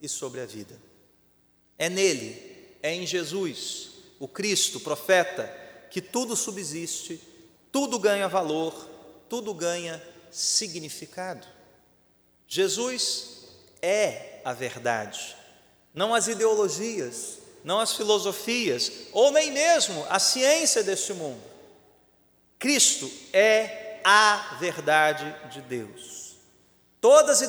e 0.00 0.08
sobre 0.08 0.40
a 0.40 0.46
vida. 0.46 0.85
É 1.78 1.88
nele, 1.88 2.76
é 2.82 2.94
em 2.94 3.06
Jesus, 3.06 3.90
o 4.18 4.26
Cristo, 4.26 4.80
profeta, 4.80 5.44
que 5.90 6.00
tudo 6.00 6.36
subsiste, 6.36 7.20
tudo 7.70 7.98
ganha 7.98 8.28
valor, 8.28 8.74
tudo 9.28 9.52
ganha 9.52 10.02
significado. 10.30 11.46
Jesus 12.48 13.44
é 13.82 14.40
a 14.44 14.52
verdade, 14.52 15.36
não 15.92 16.14
as 16.14 16.28
ideologias, 16.28 17.38
não 17.64 17.80
as 17.80 17.94
filosofias, 17.94 18.92
ou 19.12 19.32
nem 19.32 19.50
mesmo 19.50 20.06
a 20.08 20.18
ciência 20.18 20.82
deste 20.82 21.12
mundo. 21.12 21.42
Cristo 22.58 23.10
é 23.32 24.00
a 24.04 24.56
verdade 24.60 25.34
de 25.52 25.60
Deus. 25.62 26.25
Todas 27.00 27.40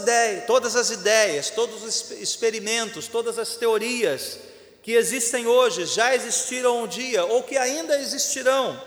todas 0.45 0.75
as 0.75 0.89
ideias, 0.89 1.49
todos 1.49 1.83
os 1.83 2.11
experimentos, 2.11 3.07
todas 3.07 3.39
as 3.39 3.55
teorias 3.55 4.39
que 4.83 4.93
existem 4.93 5.47
hoje, 5.47 5.85
já 5.85 6.15
existiram 6.15 6.83
um 6.83 6.87
dia 6.87 7.25
ou 7.25 7.43
que 7.43 7.57
ainda 7.57 7.99
existirão, 7.99 8.81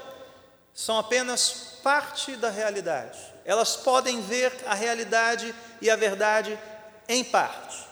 são 0.73 0.99
apenas 0.99 1.79
parte 1.83 2.37
da 2.37 2.51
realidade. 2.51 3.19
Elas 3.45 3.77
podem 3.77 4.21
ver 4.21 4.53
a 4.67 4.75
realidade 4.75 5.55
e 5.81 5.91
a 5.91 5.97
verdade 5.97 6.59
em 7.09 7.25
parte, 7.25 7.87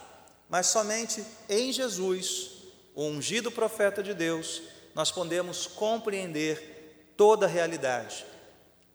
mas 0.49 0.69
somente 0.69 1.25
em 1.49 1.73
Jesus, 1.73 2.51
o 2.95 3.05
ungido 3.05 3.51
profeta 3.51 4.03
de 4.03 4.15
Deus, 4.15 4.63
nós 4.95 5.11
podemos 5.11 5.67
compreender 5.67 7.13
toda 7.17 7.47
a 7.47 7.49
realidade. 7.49 8.25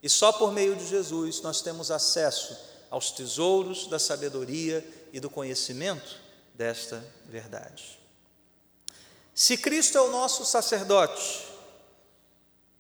E 0.01 0.09
só 0.09 0.31
por 0.31 0.51
meio 0.51 0.75
de 0.75 0.87
Jesus 0.87 1.41
nós 1.41 1.61
temos 1.61 1.91
acesso 1.91 2.72
aos 2.93 3.09
tesouros 3.09 3.87
da 3.87 3.97
sabedoria 3.97 4.87
e 5.11 5.19
do 5.19 5.27
conhecimento 5.27 6.21
desta 6.53 7.03
verdade. 7.25 7.99
Se 9.33 9.57
Cristo 9.57 9.97
é 9.97 10.01
o 10.01 10.11
nosso 10.11 10.45
sacerdote, 10.45 11.43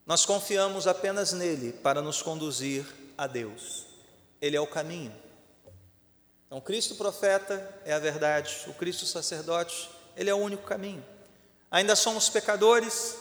nós 0.05 0.23
confiamos 0.23 0.85
apenas 0.85 1.33
nele 1.33 1.73
para 1.73 1.99
nos 1.99 2.21
conduzir 2.21 2.85
a 3.17 3.25
Deus. 3.25 3.87
Ele 4.39 4.55
é 4.55 4.61
o 4.61 4.67
caminho. 4.67 5.11
Então, 6.45 6.61
Cristo 6.61 6.93
profeta 6.93 7.81
é 7.83 7.91
a 7.91 7.97
verdade, 7.97 8.65
o 8.67 8.73
Cristo 8.75 9.07
sacerdote, 9.07 9.89
ele 10.15 10.29
é 10.29 10.33
o 10.35 10.37
único 10.37 10.61
caminho. 10.61 11.03
Ainda 11.71 11.95
somos 11.95 12.29
pecadores, 12.29 13.15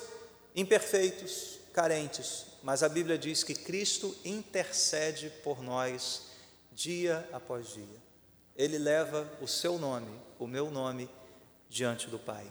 imperfeitos, 0.54 1.58
carentes, 1.72 2.44
mas 2.62 2.82
a 2.82 2.88
Bíblia 2.90 3.16
diz 3.16 3.42
que 3.42 3.54
Cristo 3.54 4.14
intercede 4.26 5.30
por 5.42 5.62
nós 5.62 6.31
dia 6.74 7.28
após 7.32 7.68
dia. 7.68 8.02
Ele 8.56 8.78
leva 8.78 9.30
o 9.40 9.46
seu 9.46 9.78
nome, 9.78 10.10
o 10.38 10.46
meu 10.46 10.70
nome, 10.70 11.08
diante 11.68 12.08
do 12.08 12.18
Pai. 12.18 12.46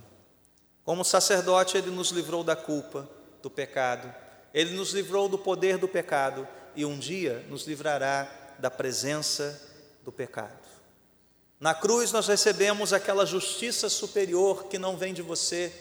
Como 0.83 1.03
sacerdote, 1.03 1.77
ele 1.77 1.91
nos 1.91 2.09
livrou 2.09 2.43
da 2.43 2.55
culpa, 2.55 3.07
do 3.41 3.49
pecado, 3.49 4.13
ele 4.53 4.73
nos 4.73 4.93
livrou 4.93 5.29
do 5.29 5.37
poder 5.37 5.77
do 5.77 5.87
pecado 5.87 6.47
e 6.75 6.85
um 6.85 6.97
dia 6.97 7.45
nos 7.49 7.65
livrará 7.65 8.29
da 8.59 8.69
presença 8.69 9.61
do 10.03 10.11
pecado. 10.11 10.59
Na 11.59 11.75
cruz 11.75 12.11
nós 12.11 12.27
recebemos 12.27 12.91
aquela 12.91 13.25
justiça 13.25 13.87
superior 13.87 14.65
que 14.65 14.79
não 14.79 14.97
vem 14.97 15.13
de 15.13 15.21
você, 15.21 15.71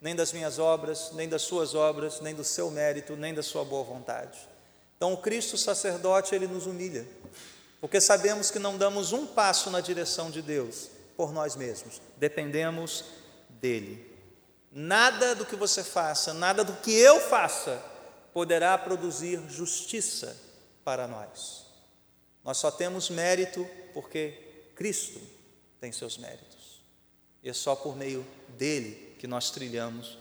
nem 0.00 0.16
das 0.16 0.32
minhas 0.32 0.58
obras, 0.58 1.12
nem 1.12 1.28
das 1.28 1.42
suas 1.42 1.74
obras, 1.74 2.20
nem 2.20 2.34
do 2.34 2.42
seu 2.42 2.70
mérito, 2.70 3.16
nem 3.16 3.32
da 3.32 3.42
sua 3.42 3.64
boa 3.64 3.84
vontade. 3.84 4.38
Então 4.96 5.12
o 5.12 5.18
Cristo 5.18 5.56
sacerdote, 5.56 6.34
ele 6.34 6.48
nos 6.48 6.66
humilha 6.66 7.06
porque 7.80 8.00
sabemos 8.00 8.50
que 8.50 8.58
não 8.58 8.76
damos 8.76 9.12
um 9.12 9.26
passo 9.26 9.70
na 9.70 9.80
direção 9.80 10.30
de 10.30 10.42
Deus 10.42 10.90
por 11.16 11.32
nós 11.32 11.56
mesmos, 11.56 12.00
dependemos 12.16 13.04
dEle. 13.48 14.08
Nada 14.70 15.34
do 15.34 15.44
que 15.44 15.56
você 15.56 15.82
faça, 15.82 16.32
nada 16.32 16.62
do 16.62 16.74
que 16.74 16.92
eu 16.92 17.20
faça, 17.20 17.82
poderá 18.32 18.76
produzir 18.78 19.40
justiça 19.48 20.36
para 20.84 21.08
nós. 21.08 21.66
Nós 22.44 22.58
só 22.58 22.70
temos 22.70 23.10
mérito 23.10 23.66
porque 23.92 24.70
Cristo 24.76 25.20
tem 25.80 25.90
seus 25.90 26.16
méritos, 26.16 26.80
e 27.42 27.48
é 27.48 27.52
só 27.52 27.74
por 27.74 27.96
meio 27.96 28.26
dele 28.56 29.16
que 29.18 29.26
nós 29.26 29.50
trilhamos 29.50 30.18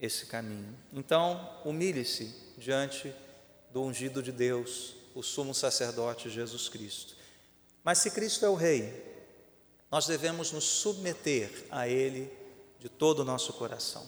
esse 0.00 0.26
caminho. 0.26 0.76
Então, 0.92 1.60
humilhe-se 1.64 2.34
diante 2.56 3.14
do 3.72 3.82
ungido 3.82 4.22
de 4.22 4.32
Deus 4.32 4.94
o 5.14 5.22
sumo 5.22 5.54
sacerdote 5.54 6.30
Jesus 6.30 6.68
Cristo. 6.68 7.16
Mas 7.82 7.98
se 7.98 8.10
Cristo 8.10 8.44
é 8.44 8.48
o 8.48 8.54
Rei, 8.54 9.10
nós 9.90 10.06
devemos 10.06 10.52
nos 10.52 10.64
submeter 10.64 11.50
a 11.70 11.88
Ele 11.88 12.30
de 12.78 12.88
todo 12.88 13.20
o 13.20 13.24
nosso 13.24 13.52
coração. 13.54 14.06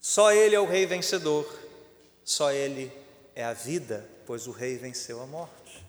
Só 0.00 0.32
Ele 0.32 0.54
é 0.54 0.60
o 0.60 0.66
Rei 0.66 0.86
vencedor, 0.86 1.46
só 2.24 2.50
Ele 2.50 2.90
é 3.34 3.44
a 3.44 3.52
vida, 3.52 4.08
pois 4.26 4.46
o 4.46 4.50
Rei 4.50 4.76
venceu 4.76 5.20
a 5.20 5.26
morte. 5.26 5.84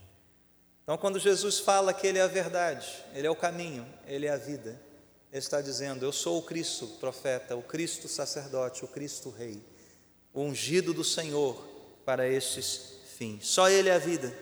Então, 0.84 0.97
quando 0.97 1.19
Jesus 1.19 1.60
fala 1.60 1.93
que 1.93 2.06
Ele 2.06 2.19
é 2.19 2.21
a 2.21 2.28
verdade, 2.28 2.88
Ele 3.13 3.28
é 3.28 3.32
o 3.32 3.36
caminho, 3.36 3.88
Ele 4.06 4.26
é 4.26 4.32
a 4.32 4.38
vida, 4.38 4.71
Ele 5.32 5.39
está 5.39 5.62
dizendo: 5.62 6.04
Eu 6.04 6.12
sou 6.12 6.39
o 6.39 6.43
Cristo 6.43 6.88
profeta, 7.00 7.56
o 7.56 7.62
Cristo 7.62 8.08
sacerdote, 8.08 8.84
o 8.84 8.88
Cristo 8.88 9.30
Rei, 9.30 9.63
o 10.34 10.41
ungido 10.41 10.93
do 10.93 11.04
Senhor 11.04 11.56
para 12.04 12.28
estes 12.28 13.00
fim. 13.21 13.38
Só 13.39 13.69
Ele 13.69 13.88
é 13.88 13.93
a 13.93 13.99
vida. 13.99 14.34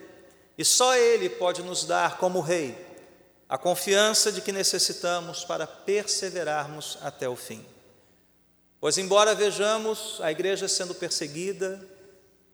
E 0.57 0.63
só 0.63 0.95
Ele 0.95 1.27
pode 1.29 1.61
nos 1.61 1.83
dar, 1.83 2.17
como 2.17 2.39
Rei, 2.39 2.77
a 3.49 3.57
confiança 3.57 4.31
de 4.31 4.39
que 4.39 4.53
necessitamos 4.53 5.43
para 5.43 5.67
perseverarmos 5.67 6.97
até 7.01 7.27
o 7.27 7.35
fim. 7.35 7.65
Pois, 8.79 8.97
embora 8.97 9.35
vejamos 9.35 10.21
a 10.21 10.31
igreja 10.31 10.69
sendo 10.69 10.95
perseguida, 10.95 11.85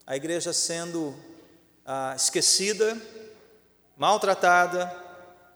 a 0.07 0.15
igreja 0.15 0.51
sendo 0.51 1.15
ah, 1.85 2.15
esquecida, 2.15 2.99
maltratada, 3.95 4.91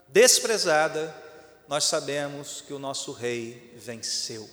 desprezada, 0.06 1.12
nós 1.66 1.82
sabemos 1.82 2.60
que 2.60 2.72
o 2.72 2.78
nosso 2.78 3.10
Rei 3.10 3.74
venceu. 3.76 4.48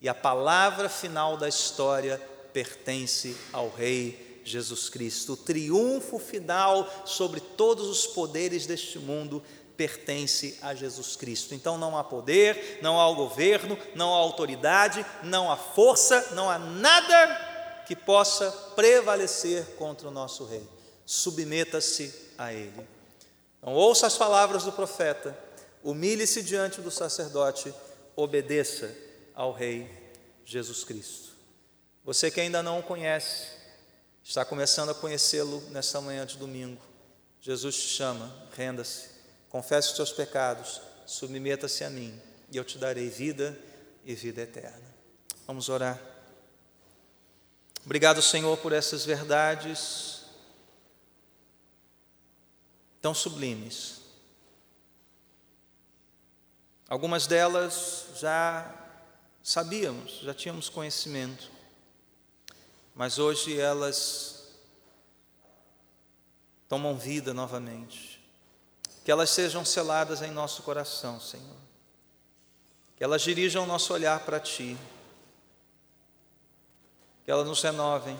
E 0.00 0.08
a 0.08 0.14
palavra 0.14 0.88
final 0.88 1.36
da 1.36 1.48
história 1.48 2.20
pertence 2.52 3.36
ao 3.52 3.68
Rei 3.70 4.31
Jesus 4.44 4.88
Cristo. 4.88 5.34
O 5.34 5.36
triunfo 5.36 6.18
final 6.18 6.88
sobre 7.04 7.40
todos 7.40 7.88
os 7.88 8.06
poderes 8.06 8.66
deste 8.66 8.98
mundo 8.98 9.42
pertence 9.76 10.58
a 10.62 10.74
Jesus 10.74 11.16
Cristo. 11.16 11.54
Então 11.54 11.78
não 11.78 11.96
há 11.96 12.04
poder, 12.04 12.78
não 12.82 13.00
há 13.00 13.12
governo, 13.14 13.76
não 13.94 14.14
há 14.14 14.18
autoridade, 14.18 15.04
não 15.22 15.50
há 15.50 15.56
força, 15.56 16.34
não 16.34 16.48
há 16.48 16.58
nada 16.58 17.84
que 17.86 17.96
possa 17.96 18.50
prevalecer 18.76 19.64
contra 19.76 20.08
o 20.08 20.12
nosso 20.12 20.44
Rei. 20.44 20.66
Submeta-se 21.04 22.14
a 22.38 22.52
Ele. 22.52 22.86
Então 23.58 23.74
ouça 23.74 24.06
as 24.06 24.16
palavras 24.16 24.64
do 24.64 24.72
profeta, 24.72 25.36
humilhe-se 25.82 26.42
diante 26.42 26.80
do 26.80 26.90
sacerdote, 26.90 27.72
obedeça 28.14 28.94
ao 29.34 29.52
Rei 29.52 29.90
Jesus 30.44 30.84
Cristo. 30.84 31.32
Você 32.04 32.30
que 32.30 32.40
ainda 32.40 32.62
não 32.62 32.80
o 32.80 32.82
conhece, 32.82 33.46
está 34.24 34.44
começando 34.44 34.90
a 34.90 34.94
conhecê-lo 34.94 35.60
nesta 35.70 36.00
manhã 36.00 36.24
de 36.24 36.36
domingo, 36.36 36.80
Jesus 37.40 37.76
te 37.76 37.88
chama, 37.88 38.32
renda-se, 38.56 39.08
confesse 39.48 39.88
os 39.88 39.96
teus 39.96 40.12
pecados, 40.12 40.80
submeta-se 41.06 41.82
a 41.84 41.90
mim, 41.90 42.18
e 42.50 42.56
eu 42.56 42.64
te 42.64 42.78
darei 42.78 43.08
vida 43.08 43.58
e 44.04 44.14
vida 44.14 44.42
eterna. 44.42 44.94
Vamos 45.46 45.68
orar. 45.68 46.00
Obrigado, 47.84 48.22
Senhor, 48.22 48.56
por 48.58 48.72
essas 48.72 49.04
verdades 49.04 50.22
tão 53.00 53.12
sublimes. 53.12 54.00
Algumas 56.88 57.26
delas 57.26 58.06
já 58.16 58.72
sabíamos, 59.42 60.20
já 60.22 60.32
tínhamos 60.32 60.68
conhecimento, 60.68 61.50
mas 62.94 63.18
hoje 63.18 63.58
elas 63.58 64.48
tomam 66.68 66.96
vida 66.96 67.34
novamente. 67.34 68.20
Que 69.04 69.10
elas 69.10 69.30
sejam 69.30 69.64
seladas 69.64 70.22
em 70.22 70.30
nosso 70.30 70.62
coração, 70.62 71.20
Senhor. 71.20 71.56
Que 72.96 73.04
elas 73.04 73.22
dirijam 73.22 73.64
o 73.64 73.66
nosso 73.66 73.92
olhar 73.92 74.20
para 74.24 74.38
Ti. 74.38 74.76
Que 77.24 77.30
elas 77.30 77.46
nos 77.46 77.62
renovem. 77.62 78.18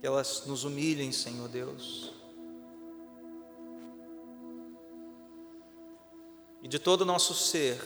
Que 0.00 0.06
elas 0.06 0.44
nos 0.46 0.64
humilhem, 0.64 1.12
Senhor 1.12 1.48
Deus. 1.48 2.12
E 6.62 6.68
de 6.68 6.78
todo 6.78 7.02
o 7.02 7.06
nosso 7.06 7.34
ser, 7.34 7.80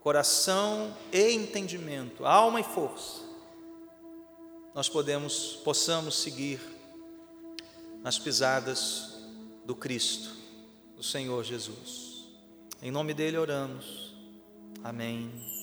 coração 0.00 0.96
e 1.12 1.30
entendimento, 1.32 2.24
alma 2.24 2.60
e 2.60 2.64
força, 2.64 3.27
nós 4.78 4.88
podemos, 4.88 5.58
possamos 5.64 6.14
seguir 6.14 6.60
nas 8.00 8.16
pisadas 8.16 9.12
do 9.64 9.74
Cristo, 9.74 10.30
do 10.94 11.02
Senhor 11.02 11.42
Jesus. 11.42 12.28
Em 12.80 12.88
nome 12.88 13.12
dele 13.12 13.36
oramos. 13.38 14.14
Amém. 14.84 15.57